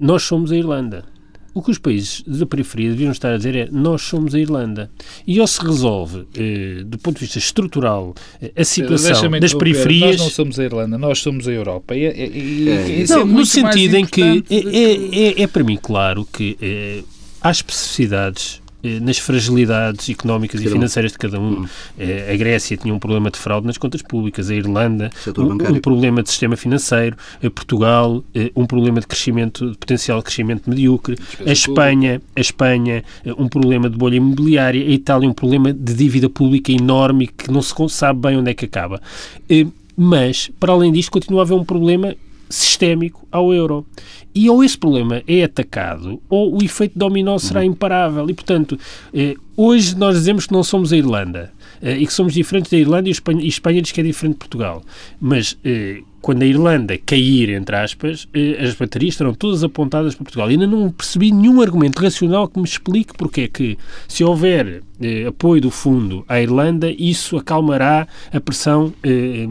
[0.00, 1.11] nós somos a Irlanda.
[1.54, 4.90] O que os países da periferia deviam estar a dizer é nós somos a Irlanda.
[5.26, 10.16] E ou se resolve, eh, do ponto de vista estrutural, eh, a situação das periferias...
[10.16, 11.94] Nós não somos a Irlanda, nós somos a Europa.
[11.94, 16.26] E, e, é, não, no sentido em que é, é, é, é, para mim claro
[16.32, 17.02] que eh,
[17.40, 18.61] há especificidades
[19.00, 21.60] nas fragilidades económicas e financeiras de cada um.
[21.60, 21.66] Hum.
[21.98, 25.80] Eh, a Grécia tinha um problema de fraude nas contas públicas, a Irlanda um, um,
[25.80, 30.68] problema de sistema financeiro, a Portugal eh, um problema de crescimento, de potencial de crescimento
[30.68, 31.16] medíocre,
[31.46, 33.04] a Espanha, a Espanha
[33.38, 37.62] um problema de bolha imobiliária, a Itália um problema de dívida pública enorme que não
[37.62, 39.00] se sabe bem onde é que acaba.
[39.96, 42.14] Mas, para além disto, continua a haver um problema
[42.52, 43.86] sistémico ao euro.
[44.34, 47.66] E ou esse problema é atacado, ou o efeito dominó será uhum.
[47.66, 48.28] imparável.
[48.30, 48.78] E, portanto,
[49.12, 52.78] eh, hoje nós dizemos que não somos a Irlanda eh, e que somos diferentes da
[52.78, 54.82] Irlanda e Espanha, e Espanha diz que é diferente de Portugal.
[55.20, 60.24] Mas eh, quando a Irlanda cair, entre aspas, eh, as baterias estarão todas apontadas para
[60.24, 60.48] Portugal.
[60.48, 63.76] E ainda não percebi nenhum argumento racional que me explique porque é que,
[64.08, 69.48] se houver eh, apoio do fundo à Irlanda, isso acalmará a pressão eh,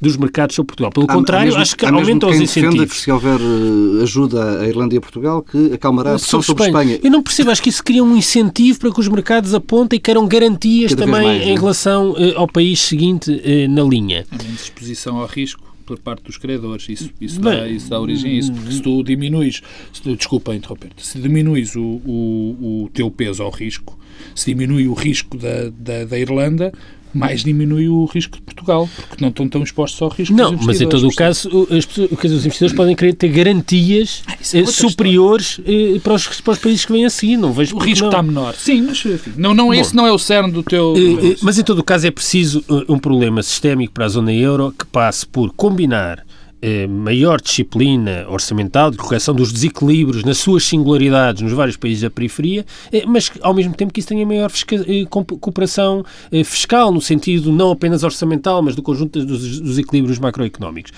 [0.00, 0.90] dos mercados sobre Portugal.
[0.90, 2.92] Pelo há, contrário, mesmo, acho que aumenta os incentivos.
[2.92, 6.64] que se houver eh, ajuda à Irlanda e a Portugal, que acalmará a pressão sobre,
[6.64, 6.94] Espanha.
[6.94, 7.00] Espanha.
[7.04, 10.00] Eu não percebo, acho que isso cria um incentivo para que os mercados apontem e
[10.00, 14.24] queiram garantias Cada também mais, em relação eh, ao país seguinte eh, na linha.
[14.30, 16.88] A menos exposição ao risco por parte dos credores.
[16.88, 21.04] Isso, isso, dá, isso dá origem a isso, porque se tu diminuis, se desculpa interromper-te,
[21.04, 23.98] se diminuis o, o, o teu peso ao risco,
[24.34, 26.72] se diminui o risco da, da, da Irlanda,
[27.14, 30.80] mais diminui o risco de Portugal, porque não estão tão expostos ao risco Não, mas
[30.80, 36.00] em todo o caso, os, os investidores podem querer ter garantias ah, é superiores eh,
[36.02, 37.36] para, os, para os países que vêm assim.
[37.36, 38.10] Não vejo o risco não.
[38.10, 38.54] está menor.
[38.54, 40.94] Sim, mas enfim, não, não, esse não é o cerne do teu...
[40.96, 44.32] Eh, eh, mas em todo o caso é preciso um problema sistémico para a zona
[44.32, 46.24] euro que passe por combinar
[46.66, 52.08] eh, maior disciplina orçamental, de correção dos desequilíbrios nas suas singularidades nos vários países da
[52.08, 56.02] periferia, eh, mas ao mesmo tempo que isso tenha maior eh, cooperação
[56.42, 60.90] fiscal, no sentido não apenas orçamental, mas do conjunto dos, dos equilíbrios macroeconómicos.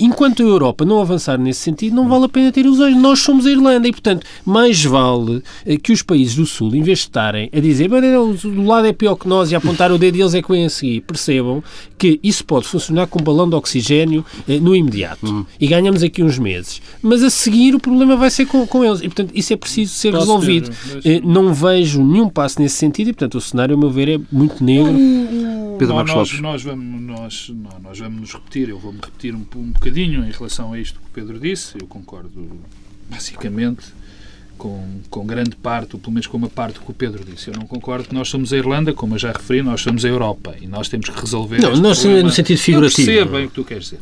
[0.00, 2.96] Enquanto a Europa não avançar nesse sentido, não vale a pena ter ilusões.
[2.96, 5.42] Nós somos a Irlanda e, portanto, mais vale
[5.82, 9.16] que os países do Sul, em vez de estarem a dizer do lado é pior
[9.16, 11.62] que nós e apontar o dedo deles é que vem a seguir, percebam
[11.98, 14.24] que isso pode funcionar com um balão de oxigênio
[14.62, 15.44] no imediato uhum.
[15.60, 16.80] e ganhamos aqui uns meses.
[17.02, 19.94] Mas a seguir o problema vai ser com, com eles e, portanto, isso é preciso
[19.94, 20.70] ser Posso resolvido.
[21.04, 24.20] Eh, não vejo nenhum passo nesse sentido e, portanto, o cenário, a meu ver, é
[24.32, 24.94] muito negro.
[25.78, 29.70] Pedro Marcos nós, nós, vamos, nós, nós vamos nos repetir, eu vou-me repetir um, um
[29.70, 32.60] bocadinho em relação a isto que o Pedro disse, eu concordo
[33.08, 33.92] basicamente
[34.60, 37.48] com, com grande parte, ou pelo menos com uma parte que o Pedro disse.
[37.48, 40.08] Eu não concordo que nós somos a Irlanda, como eu já referi, nós somos a
[40.08, 41.60] Europa e nós temos que resolver.
[41.60, 42.28] Não, nós problema.
[42.28, 43.00] no sentido figurativo.
[43.00, 44.00] Eu percebo bem o que tu queres dizer.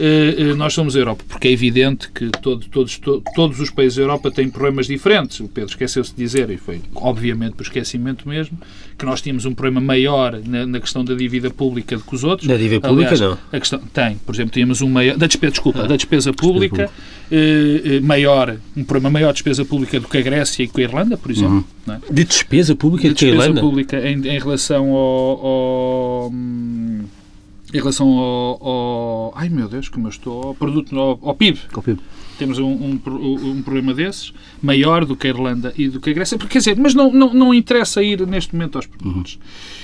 [0.00, 3.70] Uh, uh, nós somos a Europa, porque é evidente que todo, todos, to, todos os
[3.70, 5.38] países da Europa têm problemas diferentes.
[5.38, 8.58] O Pedro esqueceu-se de dizer, e foi obviamente por esquecimento mesmo,
[9.02, 12.22] que nós tínhamos um problema maior na, na questão da dívida pública do que os
[12.22, 12.46] outros.
[12.46, 13.38] Da dívida pública, Aliás, não.
[13.52, 15.16] A questão, tem, por exemplo, tínhamos um maior.
[15.16, 19.98] Da despesa, desculpa, ah, da despesa pública, uh, maior, um problema maior de despesa pública
[19.98, 21.64] do que a Grécia e com a Irlanda, por exemplo.
[21.86, 21.94] Uhum.
[21.94, 22.12] É?
[22.12, 23.60] De despesa pública de, de despesa Irlanda?
[23.60, 30.10] pública em, em relação ao, ao em relação ao, ao, Ai meu Deus, como eu
[30.10, 30.42] estou.
[30.44, 30.96] Ao produto.
[30.96, 31.58] Ao, ao PIB.
[31.72, 31.98] Ao PIB.
[32.38, 36.12] Temos um, um, um, problema desses, maior do que a Irlanda e do que a
[36.12, 36.38] Grécia.
[36.38, 39.38] Porque, quer dizer, mas não, não, não interessa ir neste momento aos pormenores.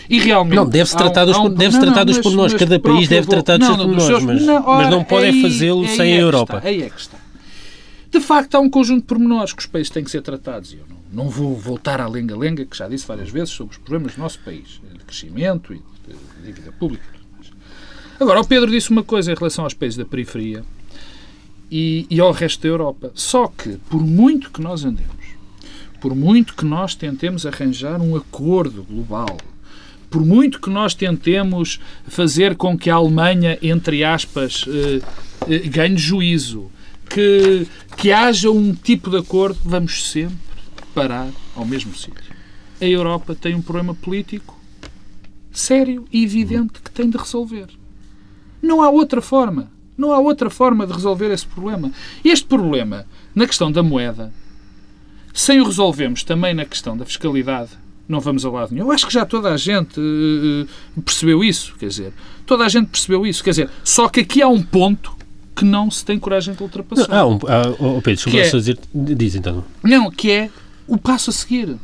[0.08, 0.56] E realmente.
[0.56, 2.54] Não, deve-se tratar, dos, um, deve tratar não, dos pormenores.
[2.54, 6.16] Cada país deve tratar dos seus pormenores, mas, não, mas não podem fazê-lo sem a
[6.16, 6.56] é Europa.
[6.56, 7.18] Está, aí é que está.
[8.11, 10.72] De facto, há um conjunto de pormenores que os países têm que ser tratados.
[10.72, 14.14] Eu não, não vou voltar à lenga-lenga, que já disse várias vezes, sobre os problemas
[14.14, 17.18] do nosso país, de crescimento e de dívida pública
[18.20, 20.64] Agora, o Pedro disse uma coisa em relação aos países da periferia
[21.70, 23.11] e, e ao resto da Europa.
[23.14, 25.26] Só que, por muito que nós andemos,
[26.00, 29.37] por muito que nós tentemos arranjar um acordo global,
[30.11, 35.00] por muito que nós tentemos fazer com que a Alemanha, entre aspas, eh,
[35.46, 36.70] eh, ganhe juízo,
[37.09, 40.37] que, que haja um tipo de acordo, vamos sempre
[40.94, 42.37] parar ao mesmo sítio.
[42.81, 44.59] A Europa tem um problema político
[45.52, 47.66] sério e evidente que tem de resolver.
[48.62, 49.70] Não há outra forma.
[49.98, 51.90] Não há outra forma de resolver esse problema.
[52.24, 54.32] Este problema, na questão da moeda,
[55.34, 57.70] sem o resolvermos também na questão da fiscalidade,
[58.08, 58.87] não vamos a lado nenhum.
[58.87, 62.12] Eu acho que já toda a gente uh, percebeu isso, quer dizer,
[62.46, 65.18] toda a gente percebeu isso, quer dizer, só que aqui há um ponto
[65.54, 67.08] que não se tem coragem de ultrapassar.
[67.08, 69.64] Não, há um, há, oh Pedro, que é, dizer, diz então.
[69.82, 70.48] Não, que é
[70.87, 71.76] o passo a seguir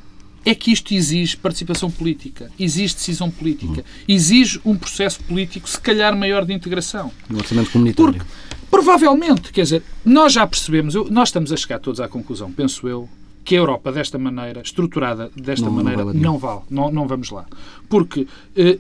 [0.44, 6.16] é que isto exige participação política, exige decisão política, exige um processo político, se calhar
[6.16, 7.10] maior de integração.
[7.30, 8.12] Um orçamento comunitário.
[8.12, 8.26] Porque,
[8.70, 13.08] provavelmente, quer dizer, nós já percebemos, nós estamos a chegar todos à conclusão, penso eu,
[13.44, 16.60] que a Europa, desta maneira, estruturada desta não, maneira, não, vale não vale.
[16.70, 17.44] Não, não vamos lá.
[17.88, 18.26] Porque
[18.56, 18.78] eh,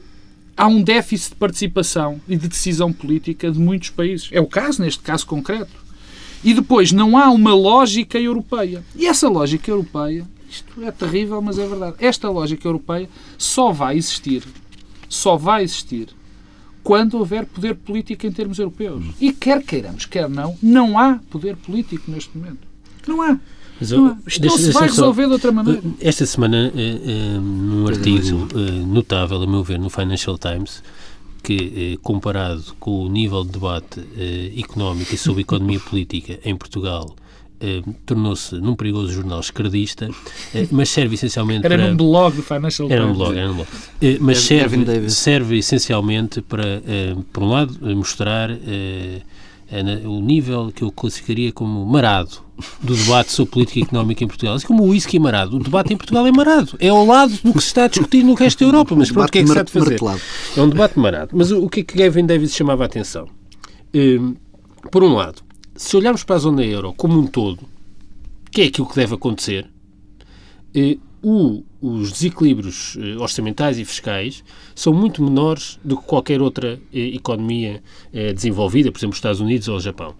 [0.56, 4.28] há um déficit de participação e de decisão política de muitos países.
[4.32, 5.84] É o caso, neste caso concreto.
[6.42, 8.82] E depois, não há uma lógica europeia.
[8.96, 11.96] E essa lógica europeia isto é terrível, mas é verdade.
[11.98, 14.44] Esta lógica europeia só vai existir,
[15.08, 16.08] só vai existir
[16.82, 19.04] quando houver poder político em termos europeus.
[19.20, 22.68] E quer queiramos, quer não, não há poder político neste momento.
[23.06, 23.38] Não há.
[23.80, 24.18] Mas, não há.
[24.26, 25.82] Isto não se vai resolver só, de outra maneira.
[26.00, 30.82] Esta semana, eh, eh, num artigo eh, notável, a meu ver, no Financial Times,
[31.42, 34.00] que, comparado com o nível de debate
[34.56, 37.14] económico e sobre economia política em Portugal
[37.66, 40.10] eh, tornou-se num perigoso jornal esquerdista,
[40.54, 41.84] eh, mas serve essencialmente era para...
[41.84, 43.02] Era num blog do Financial Times.
[43.02, 43.68] Era um blog, era um blog.
[44.02, 46.82] Eh, mas serve, serve essencialmente para,
[47.32, 48.50] por um lado, mostrar
[50.04, 52.44] o nível que eu classificaria como marado
[52.82, 54.56] do debate sobre política económica em Portugal.
[54.56, 55.56] Assim como o whisky marado.
[55.56, 56.76] O debate em Portugal é marado.
[56.78, 58.94] É ao lado do que se está a discutir no resto da Europa.
[58.94, 59.98] Mas pronto, o que é que se de fazer?
[60.54, 61.30] É um debate marado.
[61.32, 63.26] Mas o que é que Gavin Davis chamava a atenção?
[64.90, 65.42] Por um lado,
[65.76, 67.60] se olharmos para a zona euro como um todo,
[68.50, 69.68] que é aquilo que deve acontecer,
[70.74, 76.80] eh, o, os desequilíbrios eh, orçamentais e fiscais são muito menores do que qualquer outra
[76.92, 77.82] eh, economia
[78.12, 80.14] eh, desenvolvida, por exemplo, os Estados Unidos ou o Japão.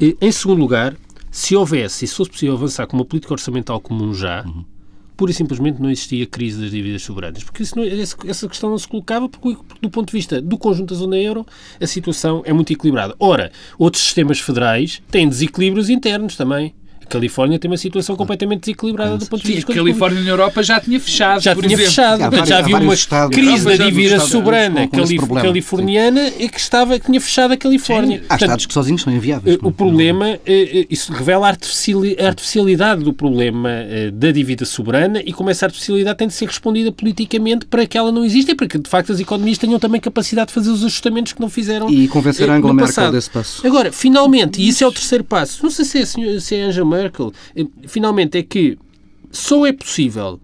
[0.00, 0.96] Eh, em segundo lugar,
[1.30, 4.73] se houvesse, e se fosse possível avançar com uma política orçamental comum já, uhum
[5.16, 7.44] pura e simplesmente não existia crise das dívidas soberanas.
[7.44, 11.00] Porque não, essa questão não se colocava, porque, do ponto de vista do conjunto da
[11.00, 11.46] zona euro,
[11.80, 13.14] a situação é muito equilibrada.
[13.18, 16.74] Ora, outros sistemas federais têm desequilíbrios internos também.
[17.04, 20.30] A Califórnia tem uma situação completamente desequilibrada do ponto de vista Sim, a Califórnia na
[20.30, 21.42] Europa já tinha fechado.
[21.42, 21.84] Já tinha exemplo.
[21.84, 22.20] fechado.
[22.20, 22.94] Portanto, já havia uma
[23.30, 28.18] crise da dívida soberana californiana e que, estava, que tinha fechado a Califórnia.
[28.18, 28.24] Sim.
[28.24, 29.58] Há Portanto, estados que sozinhos são inviáveis.
[29.62, 30.38] O problema,
[30.90, 33.70] isso revela a artificialidade do problema
[34.12, 38.10] da dívida soberana e como essa artificialidade tem de ser respondida politicamente para que ela
[38.10, 40.84] não exista e para que, de facto, as economias tenham também capacidade de fazer os
[40.84, 41.90] ajustamentos que não fizeram.
[41.90, 43.66] E convencer a Angela Merkel desse passo.
[43.66, 46.86] Agora, finalmente, e isso é o terceiro passo, não sei se é, se é Angela
[46.94, 47.32] Merkel,
[47.86, 48.78] finalmente é que
[49.30, 50.40] só é possível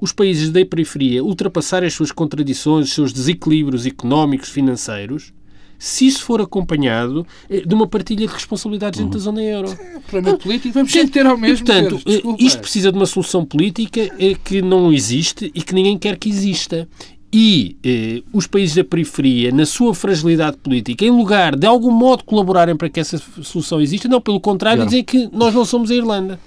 [0.00, 5.32] os países da periferia ultrapassarem as suas contradições, os seus desequilíbrios económicos, financeiros,
[5.78, 9.70] se isso for acompanhado eh, de uma partilha de responsabilidades dentro da zona euro.
[9.90, 11.64] É, problema político, vamos sempre ter ao mesmo.
[11.64, 14.10] Portanto, eh, isto precisa de uma solução política
[14.44, 16.88] que não existe e que ninguém quer que exista
[17.32, 22.24] e eh, os países da periferia, na sua fragilidade política, em lugar de algum modo
[22.24, 25.94] colaborarem para que essa solução exista, não, pelo contrário, dizem que nós não somos a
[25.94, 26.40] Irlanda.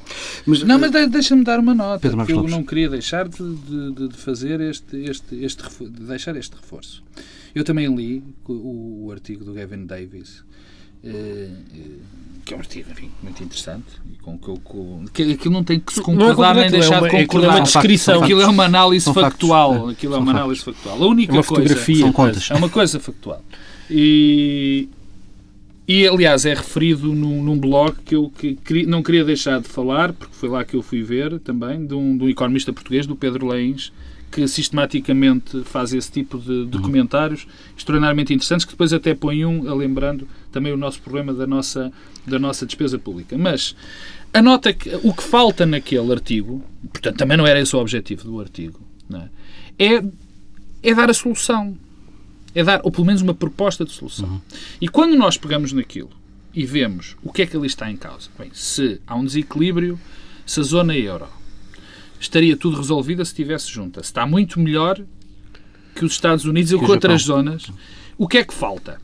[0.46, 4.18] Mas, não, mas deixa-me dar uma nota, Pedro eu não queria deixar de, de, de,
[4.18, 7.02] fazer este, este, este, de deixar este reforço.
[7.56, 10.48] Eu também li o, o artigo do Gavin Davis, eh, eh,
[12.46, 15.80] que é um artigo enfim, muito interessante e com que, com, que aquilo não tem
[15.80, 17.48] que se concordar nem deixar é uma, de concordar.
[17.48, 18.24] É uma descrição.
[18.24, 19.74] Aquilo é uma análise São factual.
[19.74, 19.92] Factos.
[19.92, 21.04] Aquilo é uma análise factual.
[21.04, 22.06] A única é uma coisa fotografia.
[22.50, 23.44] É uma coisa factual.
[23.90, 24.90] E,
[25.88, 30.14] e aliás, é referido num, num blog que eu que, não queria deixar de falar,
[30.14, 33.16] porque foi lá que eu fui ver também, de um, de um economista português, do
[33.16, 33.92] Pedro Leins,
[34.32, 36.82] que sistematicamente faz esse tipo de, uhum.
[36.82, 37.46] comentários
[37.78, 41.92] extraordinariamente interessantes, que depois até põe um, lembrando também o nosso problema da nossa,
[42.26, 43.38] da nossa despesa pública.
[43.38, 43.76] Mas
[44.32, 48.24] a nota que o que falta naquele artigo, portanto, também não era esse o objetivo
[48.24, 48.80] do artigo,
[49.78, 49.96] é?
[49.96, 50.04] é?
[50.82, 51.78] É, dar a solução.
[52.56, 54.30] É dar, ou pelo menos, uma proposta de solução.
[54.30, 54.42] Uhum.
[54.80, 56.12] E quando nós pegamos naquilo
[56.54, 60.00] e vemos o que é que ali está em causa, bem, se há um desequilíbrio,
[60.46, 61.28] se a zona euro
[62.20, 64.02] estaria tudo resolvido se estivesse junta.
[64.04, 65.02] Se está muito melhor
[65.96, 67.72] que os Estados Unidos e que outras zonas.
[68.18, 69.00] O que é que falta?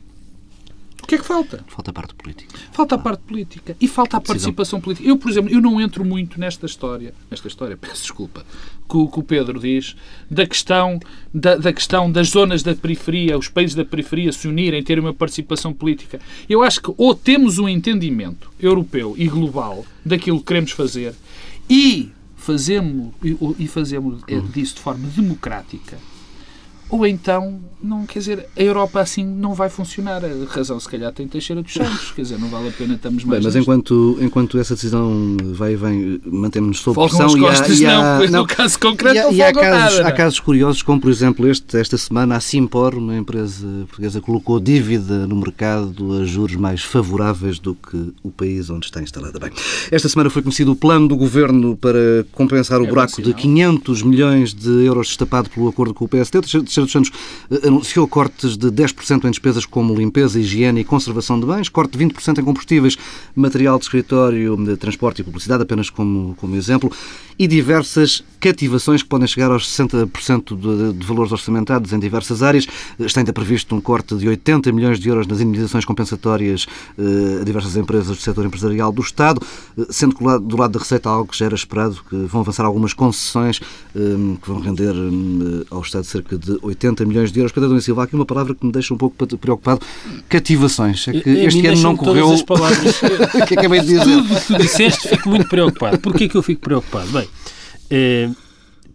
[1.10, 1.64] O que é que falta?
[1.66, 2.56] Falta a parte política.
[2.70, 3.76] Falta a parte política.
[3.80, 5.08] E falta a participação política.
[5.08, 8.46] Eu, por exemplo, eu não entro muito nesta história, nesta história, peço desculpa,
[8.88, 9.96] que, que o Pedro diz,
[10.30, 11.00] da questão,
[11.34, 15.12] da, da, questão das zonas da periferia, os países da periferia se unirem, terem uma
[15.12, 16.20] participação política.
[16.48, 21.12] Eu acho que ou temos um entendimento europeu e global daquilo que queremos fazer
[21.68, 23.12] e fazemos
[23.58, 25.98] e fazemos eh, disso de forma democrática
[26.90, 30.22] ou então, não, quer dizer, a Europa assim não vai funcionar.
[30.24, 32.10] A razão, se calhar, tem Teixeira dos Santos.
[32.10, 33.40] Quer dizer, não vale a pena estamos mais.
[33.40, 37.40] Bem, mas enquanto, enquanto essa decisão vai e vem, mantemos-nos sob folgam pressão.
[37.40, 39.98] Costas, e há, e há, não, no caso concreto, e há, não e há casos,
[39.98, 44.20] nada, há casos curiosos, como por exemplo este, esta semana, a Simpor, uma empresa portuguesa,
[44.20, 49.38] colocou dívida no mercado a juros mais favoráveis do que o país onde está instalada.
[49.38, 49.50] Bem,
[49.90, 54.02] esta semana foi conhecido o plano do governo para compensar o é buraco de 500
[54.02, 56.40] milhões de euros destapado pelo acordo com o PSD.
[56.84, 57.10] Dos Santos
[57.64, 62.04] anunciou cortes de 10% em despesas como limpeza, higiene e conservação de bens, corte de
[62.04, 62.96] 20% em combustíveis,
[63.34, 66.90] material de escritório, de transporte e publicidade, apenas como, como exemplo,
[67.38, 72.66] e diversas cativações que podem chegar aos 60% de, de valores orçamentados em diversas áreas.
[72.98, 76.66] Está ainda previsto um corte de 80 milhões de euros nas indenizações compensatórias
[76.98, 79.40] eh, a diversas empresas do setor empresarial do Estado,
[79.78, 82.64] eh, sendo que do lado da Receita algo que já era esperado, que vão avançar
[82.64, 83.60] algumas concessões
[83.94, 83.98] eh,
[84.42, 84.94] que vão render
[85.70, 87.52] ao Estado cerca de 80 milhões de euros.
[87.52, 89.80] Pedro Domingos Silva, aqui uma palavra que me deixa um pouco preocupado,
[90.28, 91.06] cativações.
[91.08, 92.32] É que este ano não correu...
[92.32, 93.00] As palavras.
[93.46, 94.04] que acabei de dizer?
[94.04, 95.98] Tudo que tu disseste, fico muito preocupado.
[95.98, 97.08] Porquê que eu fico preocupado?
[97.10, 97.28] Bem,
[97.90, 98.30] eh,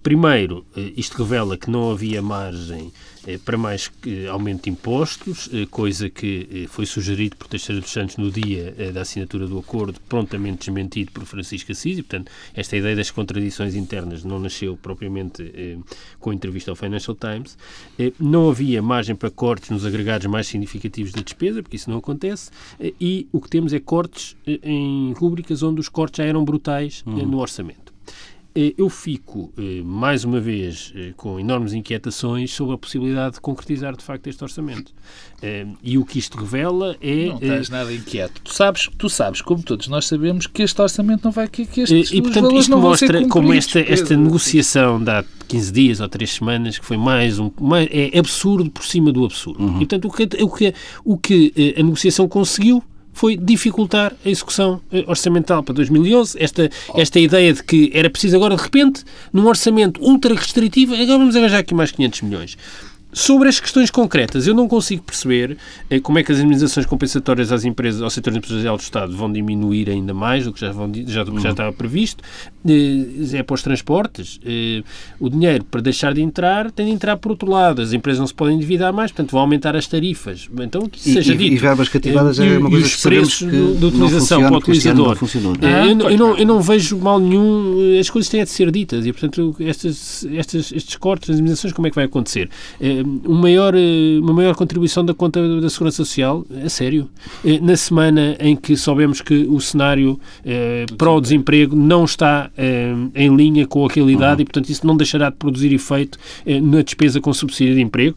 [0.06, 2.94] primeiro, eh, isto revela que não havia margem
[3.26, 3.92] eh, para mais
[4.32, 9.48] aumento de impostos, coisa que foi sugerido por Teixeira dos Santos no dia da assinatura
[9.48, 14.40] do acordo, prontamente desmentido por Francisco Assis, e, portanto, esta ideia das contradições internas não
[14.40, 15.52] nasceu propriamente
[16.20, 17.58] com a entrevista ao Financial Times.
[18.20, 22.52] Não havia margem para cortes nos agregados mais significativos da despesa, porque isso não acontece,
[23.02, 27.26] e o que temos é cortes em rúbricas onde os cortes já eram brutais uhum.
[27.26, 27.85] no orçamento.
[28.58, 33.42] Eh, eu fico, eh, mais uma vez, eh, com enormes inquietações sobre a possibilidade de
[33.42, 34.94] concretizar, de facto, este orçamento.
[35.84, 37.28] E o que isto revela é...
[37.28, 38.42] Não estás nada inquieto.
[38.42, 41.48] Tu sabes, tu sabes, como todos nós sabemos, que este orçamento não vai...
[41.48, 46.00] Que, que estes, e, portanto, isto mostra como esta, esta negociação de há 15 dias
[46.00, 47.52] ou 3 semanas, que foi mais um...
[47.62, 49.62] Mais, é absurdo por cima do absurdo.
[49.62, 49.76] Uhum.
[49.76, 52.82] E, portanto, o que, o que, o que a negociação conseguiu
[53.16, 56.38] foi dificultar a execução eh, orçamental para 2011.
[56.38, 61.18] Esta, esta ideia de que era preciso agora, de repente, num orçamento ultra restritivo, agora
[61.18, 62.58] vamos arranjar aqui mais 500 milhões.
[63.16, 65.58] Sobre as questões concretas, eu não consigo perceber
[65.90, 69.32] eh, como é que as indemnizações compensatórias às empresas, ao setor empresarial do Estado vão
[69.32, 71.52] diminuir ainda mais do que já, vão, já, do que já uhum.
[71.52, 72.22] estava previsto.
[72.68, 74.38] Eh, é para os transportes.
[74.46, 74.84] Eh,
[75.18, 77.82] o dinheiro, para deixar de entrar, tem de entrar por outro lado.
[77.82, 80.50] As empresas não se podem endividar mais, portanto, vão aumentar as tarifas.
[80.60, 81.54] Então, que seja e, dito.
[81.54, 85.18] E verbas cativadas é uma coisa os preços que de utilização para o utilizador.
[85.42, 87.98] Não ah, eu, eu, não, eu não vejo mal nenhum.
[87.98, 91.88] As coisas têm de ser ditas e, portanto, estas, estas, estes cortes, as indemnizações, como
[91.88, 92.50] é que vai acontecer?
[93.06, 97.10] Uma maior, eh, uma maior contribuição da conta da Segurança Social, a sério.
[97.44, 102.50] Eh, na semana em que soubemos que o cenário eh, para o desemprego não está
[102.58, 104.42] eh, em linha com a realidade uhum.
[104.42, 108.16] e, portanto, isso não deixará de produzir efeito eh, na despesa com subsídio de emprego.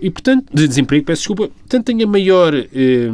[0.00, 3.10] E, portanto, de desemprego, peço desculpa, portanto, tenho a maior eh,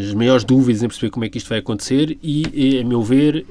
[0.00, 3.44] as maiores dúvidas em perceber como é que isto vai acontecer e, a meu ver,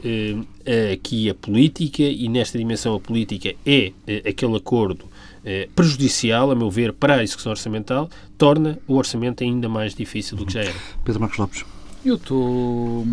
[0.92, 3.92] aqui a política, e nesta dimensão a política é
[4.28, 5.06] aquele acordo
[5.46, 10.36] eh, prejudicial, a meu ver, para a execução orçamental, torna o orçamento ainda mais difícil
[10.36, 10.76] do que já era.
[11.04, 11.66] Pedro Marcos Lopes.
[12.04, 13.06] Eu estou.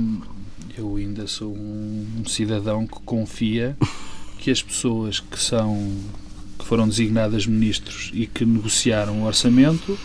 [0.77, 3.77] Eu ainda sou um cidadão que confia
[4.38, 5.92] que as pessoas que são
[6.59, 9.99] que foram designadas ministros e que negociaram o orçamento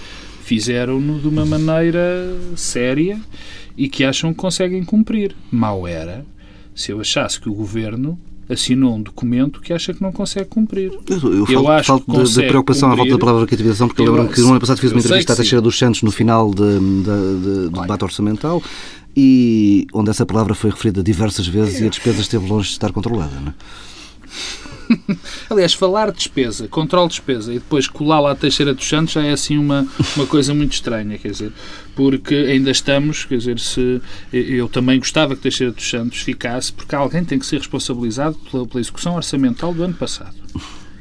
[0.43, 3.19] fizeram-no de uma maneira séria
[3.77, 5.35] e que acham que conseguem cumprir.
[5.51, 6.25] Mal era
[6.75, 10.91] se eu achasse que o governo assinou um documento que acha que não consegue cumprir.
[11.07, 13.01] Eu, eu, eu acho falo que de, preocupação cumprir.
[13.01, 15.33] à volta da palavra cativação, porque eu lembro que no ano passado fiz uma entrevista
[15.33, 18.61] à Teixeira dos Santos no final de, de, de, do debate orçamental
[19.15, 21.85] e onde essa palavra foi referida diversas vezes é.
[21.85, 23.31] e a despesa esteve longe de estar controlada.
[23.39, 23.53] Não é?
[25.49, 29.13] Aliás, falar de despesa, controle de despesa e depois colar lá a Teixeira dos Santos
[29.13, 31.51] já é assim uma, uma coisa muito estranha, quer dizer,
[31.97, 33.99] porque ainda estamos, quer dizer, se
[34.31, 38.67] eu também gostava que Teixeira dos Santos ficasse, porque alguém tem que ser responsabilizado pela,
[38.67, 40.35] pela execução orçamental do ano passado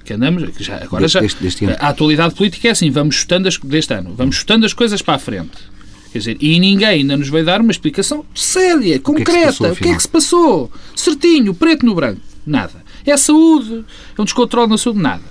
[0.02, 3.58] que andamos, já, agora já, deste, deste a atualidade política é assim, vamos chutando as,
[3.58, 5.50] deste ano, vamos chutando as coisas para a frente.
[6.12, 9.72] Quer dizer, e ninguém ainda nos vai dar uma explicação séria, concreta.
[9.72, 10.70] O que é que se passou?
[10.94, 12.20] Certinho, preto no branco.
[12.46, 12.85] Nada.
[13.06, 13.84] É a saúde.
[14.18, 15.00] É um descontrole na saúde.
[15.00, 15.22] Nada.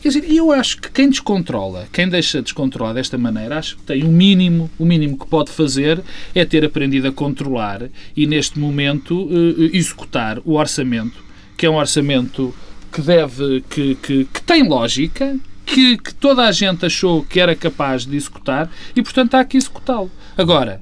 [0.00, 4.04] Quer dizer, eu acho que quem descontrola, quem deixa descontrolar desta maneira, acho que tem
[4.04, 6.00] o um mínimo, o mínimo que pode fazer
[6.34, 11.24] é ter aprendido a controlar e, neste momento, eh, executar o orçamento,
[11.56, 12.54] que é um orçamento
[12.92, 17.56] que deve, que, que, que tem lógica, que, que, toda a gente achou que era
[17.56, 20.10] capaz de executar e, portanto, há que executá-lo.
[20.36, 20.78] Agora,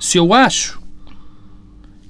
[0.00, 0.80] se eu acho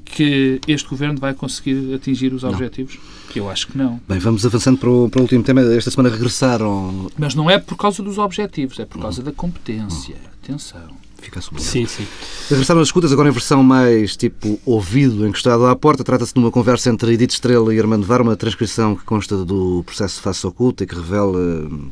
[0.04, 2.98] que este governo vai conseguir atingir os objetivos,
[3.34, 4.00] Eu acho que não.
[4.08, 5.62] Bem, vamos avançando para o, para o último tema.
[5.62, 7.10] Esta semana regressaram.
[7.16, 10.16] Mas não é por causa dos objetivos, é por causa da competência.
[10.42, 11.02] Atenção.
[11.22, 11.70] Fica sublinhado.
[11.70, 12.06] Sim, sim.
[12.50, 16.02] Regressaram as escutas, agora em versão mais tipo ouvido encostado à porta.
[16.02, 19.84] Trata-se de uma conversa entre Edith Estrela e Armando Var, uma transcrição que consta do
[19.84, 21.38] processo de face oculta e que revela,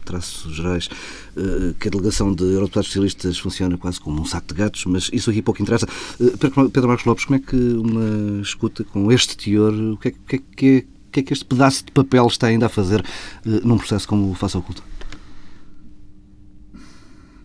[0.05, 0.89] traços gerais,
[1.37, 5.09] eh, que a delegação de eurodeputados socialistas funciona quase como um saco de gatos, mas
[5.13, 5.87] isso aqui pouco interessa.
[6.21, 6.33] Eh,
[6.73, 10.37] Pedro Marcos Lopes, como é que uma escuta com este teor, o que é que
[10.37, 13.01] é, que é o que é que este pedaço de papel está ainda a fazer
[13.01, 14.81] uh, num processo como o Faça Oculta?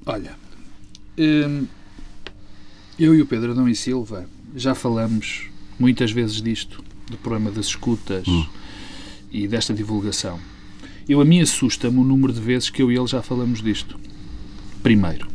[0.06, 0.36] Olha,
[1.18, 1.66] hum,
[3.00, 5.50] eu e o Pedro Adão e Silva já falamos
[5.80, 8.46] muitas vezes disto, do problema das escutas hum.
[9.32, 10.40] e desta divulgação.
[11.10, 14.00] Eu, a mim assusta-me o número de vezes que eu e ele já falamos disto.
[14.84, 15.28] Primeiro.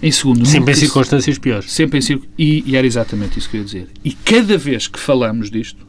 [0.00, 1.72] Em segundo, sempre em circunstâncias piores.
[1.72, 3.88] Sempre em e, e era exatamente isso que eu ia dizer.
[4.04, 5.84] E cada vez que falamos disto,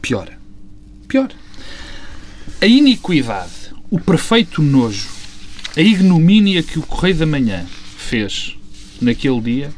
[0.00, 0.38] piora.
[1.08, 1.30] Pior.
[2.60, 5.08] A iniquidade, o perfeito nojo,
[5.76, 8.56] a ignomínia que o Correio da Manhã fez
[9.00, 9.70] naquele dia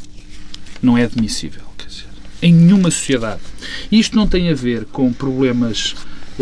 [0.82, 1.62] não é admissível.
[1.78, 2.06] Quer dizer,
[2.42, 3.42] em nenhuma sociedade.
[3.90, 5.94] Isto não tem a ver com problemas.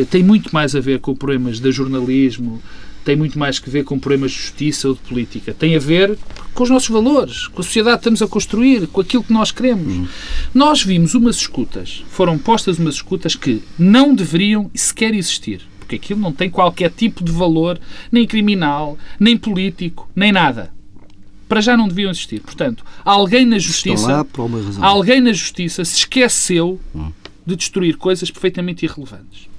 [0.09, 2.63] Tem muito mais a ver com problemas de jornalismo,
[3.05, 5.55] tem muito mais que ver com problemas de justiça ou de política.
[5.55, 6.19] Tem a ver
[6.55, 9.51] com os nossos valores, com a sociedade que estamos a construir, com aquilo que nós
[9.51, 9.95] queremos.
[9.95, 10.09] Uhum.
[10.55, 16.21] Nós vimos umas escutas, foram postas umas escutas que não deveriam sequer existir, porque aquilo
[16.21, 17.81] não tem qualquer tipo de valor,
[18.13, 20.73] nem criminal, nem político, nem nada.
[21.49, 22.41] Para já não deviam existir.
[22.41, 24.25] Portanto, alguém na justiça,
[24.81, 27.13] alguém na justiça se esqueceu uhum.
[27.45, 29.51] de destruir coisas perfeitamente irrelevantes.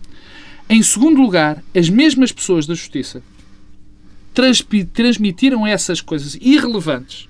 [0.70, 3.22] Em segundo lugar, as mesmas pessoas da justiça
[4.34, 7.28] transmitiram essas coisas irrelevantes.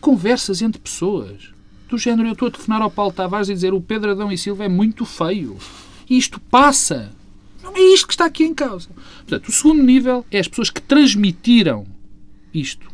[0.00, 1.50] Conversas entre pessoas.
[1.88, 4.38] Do género, eu estou a telefonar ao Paulo Tavares e dizer o Pedro Adão e
[4.38, 5.58] Silva é muito feio.
[6.08, 7.12] Isto passa.
[7.62, 8.88] Não é isto que está aqui em causa.
[9.18, 11.86] Portanto, o segundo nível é as pessoas que transmitiram
[12.52, 12.90] isto.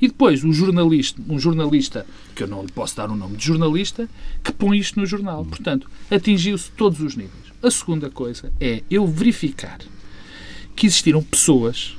[0.00, 2.04] E depois o jornalista, um jornalista,
[2.34, 4.08] que eu não lhe posso dar o nome de jornalista,
[4.42, 5.44] que põe isto no jornal.
[5.44, 7.52] Portanto, atingiu-se todos os níveis.
[7.62, 9.78] A segunda coisa é eu verificar
[10.74, 11.96] que existiram pessoas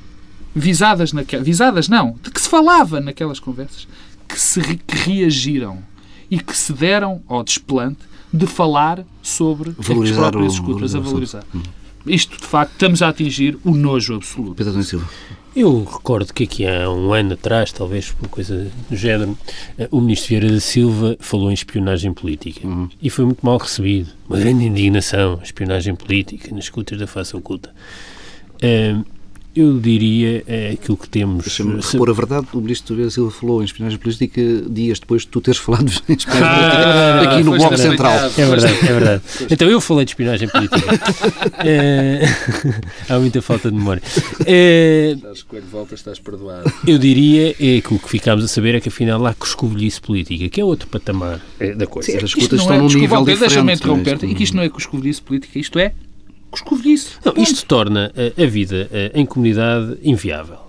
[0.54, 3.88] visadas naquela, visadas não, de que se falava naquelas conversas,
[4.28, 5.82] que, se, que reagiram
[6.30, 8.00] e que se deram ao desplante
[8.32, 11.44] de falar sobre valorizar as próprias escutas a valorizar.
[11.54, 11.62] Hum.
[12.06, 14.54] Isto, de facto, estamos a atingir o nojo absoluto.
[14.54, 15.08] Pedro Silva.
[15.56, 19.38] Eu recordo que aqui há um ano atrás, talvez por coisa do género,
[19.78, 22.88] eh, o ministro Vieira da Silva falou em espionagem política uhum.
[23.00, 24.10] e foi muito mal recebido.
[24.28, 27.72] Uma grande indignação, espionagem política nas escutas da face oculta.
[28.56, 29.04] Uh,
[29.54, 31.44] eu diria é, aquilo que temos.
[31.44, 35.28] Deixa-me repor a verdade, o Ministro Vieira Silva falou em espionagem política dias depois de
[35.28, 38.12] tu teres falado em espionagem ah, política aqui no Bloco Central.
[38.12, 39.22] É verdade, é verdade.
[39.54, 40.80] Então eu falei de espionagem política.
[41.64, 42.22] é,
[43.08, 44.02] há muita falta de memória.
[44.46, 46.72] É, Coelho volta, estás perdoado.
[46.86, 50.48] Eu diria é, que o que ficámos a saber é que afinal há coscovilhice política,
[50.48, 52.10] que é outro patamar é, da coisa.
[52.10, 53.38] Sim, as escutas estão é, num nível diferente.
[53.40, 55.92] Deixa-me interromper e que isto não é coscovilhice política, isto é
[57.24, 60.64] não, isto torna a, vida em comunidade inviável.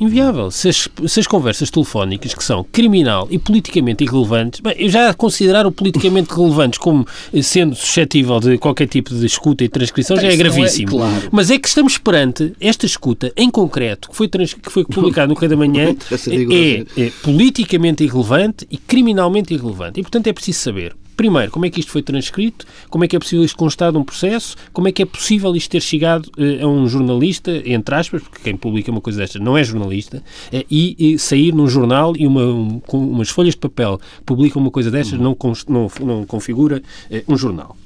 [0.00, 0.50] Inviável.
[0.50, 5.12] Se as, se as, conversas telefónicas, que são criminal e politicamente irrelevantes, bem, eu já
[5.12, 7.06] considerar o politicamente relevantes como
[7.42, 10.88] sendo suscetível de qualquer tipo de escuta e transcrição já é gravíssimo.
[10.88, 11.28] É, claro.
[11.30, 15.28] Mas é que estamos perante esta escuta em concreto, que foi, trans, que foi publicado
[15.28, 20.00] no Correio da Manhã, é, é politicamente irrelevante e criminalmente irrelevante.
[20.00, 22.66] E, portanto, é preciso saber Primeiro, como é que isto foi transcrito?
[22.88, 24.56] Como é que é possível isto constar de um processo?
[24.72, 28.38] Como é que é possível isto ter chegado uh, a um jornalista, entre aspas, porque
[28.42, 32.26] quem publica uma coisa destas não é jornalista, uh, e, e, sair num jornal e
[32.26, 35.36] uma, um, com umas folhas de papel que publicam uma coisa destas não,
[35.68, 37.76] não, não configura uh, um jornal.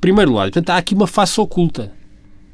[0.00, 1.92] Primeiro lado, portanto, há aqui uma face oculta.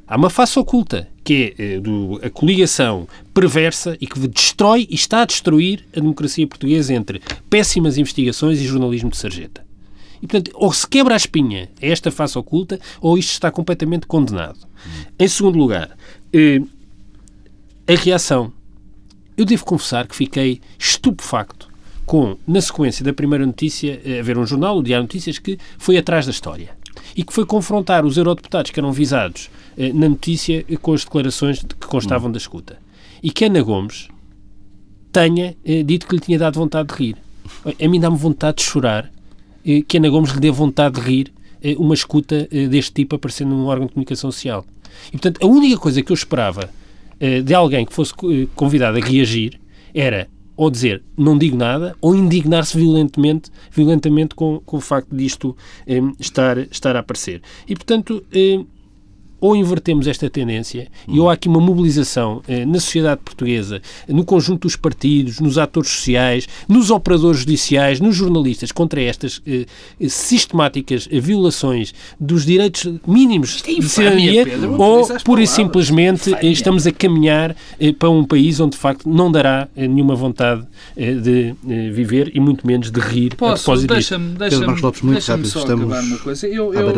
[0.05, 5.23] Há uma face oculta, que é do, a coligação perversa e que destrói e está
[5.23, 9.68] a destruir a democracia portuguesa entre péssimas investigações e jornalismo de sarjeta.
[10.23, 14.07] E, portanto, ou se quebra a espinha a esta face oculta, ou isto está completamente
[14.07, 14.59] condenado.
[14.65, 15.05] Hum.
[15.19, 15.97] Em segundo lugar,
[16.33, 16.61] eh,
[17.87, 18.53] a reação.
[19.37, 21.69] Eu devo confessar que fiquei estupefacto
[22.05, 25.59] com, na sequência da primeira notícia, eh, a ver um jornal, o Diário Notícias, que
[25.79, 26.77] foi atrás da história
[27.17, 31.61] e que foi confrontar os eurodeputados que eram visados eh, na notícia com as declarações
[31.61, 32.33] que constavam hum.
[32.33, 32.79] da escuta.
[33.23, 34.09] E que Ana Gomes
[35.11, 37.17] tenha eh, dito que lhe tinha dado vontade de rir.
[37.65, 39.11] A mim dá-me vontade de chorar
[39.69, 43.17] eh, que Ana Gomes lhe dê vontade de rir eh, uma escuta eh, deste tipo
[43.17, 44.65] aparecendo num órgão de comunicação social.
[45.09, 46.71] E, portanto, a única coisa que eu esperava
[47.45, 48.15] de alguém que fosse
[48.55, 49.61] convidado a reagir
[49.93, 55.57] era ou dizer não digo nada, ou indignar-se violentamente, violentamente com, com o facto disto
[56.21, 57.43] estar, estar a aparecer.
[57.67, 58.25] E, portanto,
[59.41, 64.25] ou invertemos esta tendência e ou há aqui uma mobilização eh, na sociedade portuguesa, no
[64.25, 69.67] conjunto dos partidos, nos atores sociais, nos operadores judiciais, nos jornalistas, contra estas eh,
[70.09, 74.45] sistemáticas violações dos direitos mínimos é de cidadania,
[74.79, 76.51] ou pura e simplesmente infâmia.
[76.53, 80.67] estamos a caminhar eh, para um país onde de facto não dará eh, nenhuma vontade
[80.97, 84.91] eh, de eh, viver e muito menos de rir Posso, deixa-me deixa deixa só
[85.61, 86.47] Estamos acabar uma coisa.
[86.47, 86.93] Eu, eu,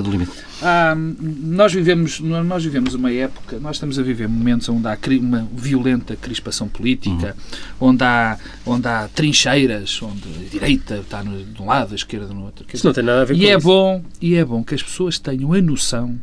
[0.63, 0.95] ah,
[1.43, 6.17] nós vivemos nós vivemos uma época, nós estamos a viver momentos onde há uma violenta
[6.17, 7.37] crispação política,
[7.81, 7.89] uhum.
[7.89, 12.33] onde, há, onde há trincheiras, onde a direita está no, de um lado, a esquerda
[12.33, 12.65] no outro.
[12.73, 13.67] Isso não tem nada a ver e com é isso.
[13.67, 16.19] Bom, e é bom que as pessoas tenham a noção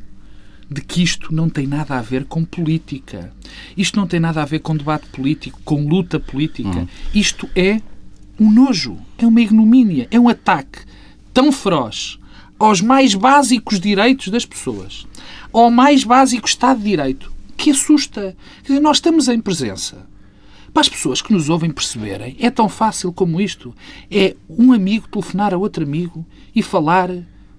[0.70, 3.32] de que isto não tem nada a ver com política.
[3.76, 6.80] Isto não tem nada a ver com debate político, com luta política.
[6.80, 6.88] Uhum.
[7.14, 7.82] Isto é
[8.39, 10.80] um nojo, é uma ignomínia, é um ataque
[11.34, 12.20] tão feroz
[12.60, 15.05] aos mais básicos direitos das pessoas
[15.51, 18.36] ao mais básico Estado de Direito, que assusta.
[18.64, 20.05] Quer dizer, nós estamos em presença.
[20.74, 23.74] Para as pessoas que nos ouvem perceberem, é tão fácil como isto.
[24.12, 27.10] É um amigo telefonar a outro amigo e falar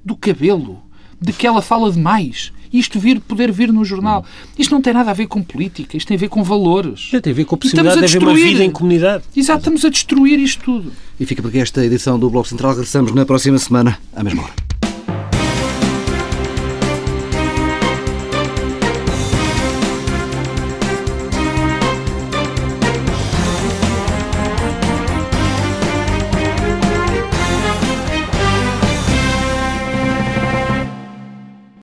[0.05, 0.81] do cabelo,
[1.21, 2.53] de que ela fala demais.
[2.73, 4.25] Isto vir, poder vir no jornal.
[4.57, 7.11] Isto não tem nada a ver com política, isto tem a ver com valores.
[7.11, 9.25] tem a ver com a possibilidade a de haver uma vida em comunidade.
[9.35, 10.93] Exato, estamos a destruir isto tudo.
[11.19, 12.73] E fica por aqui esta edição do Bloco Central.
[12.73, 14.68] Regressamos na próxima semana, à mesma hora.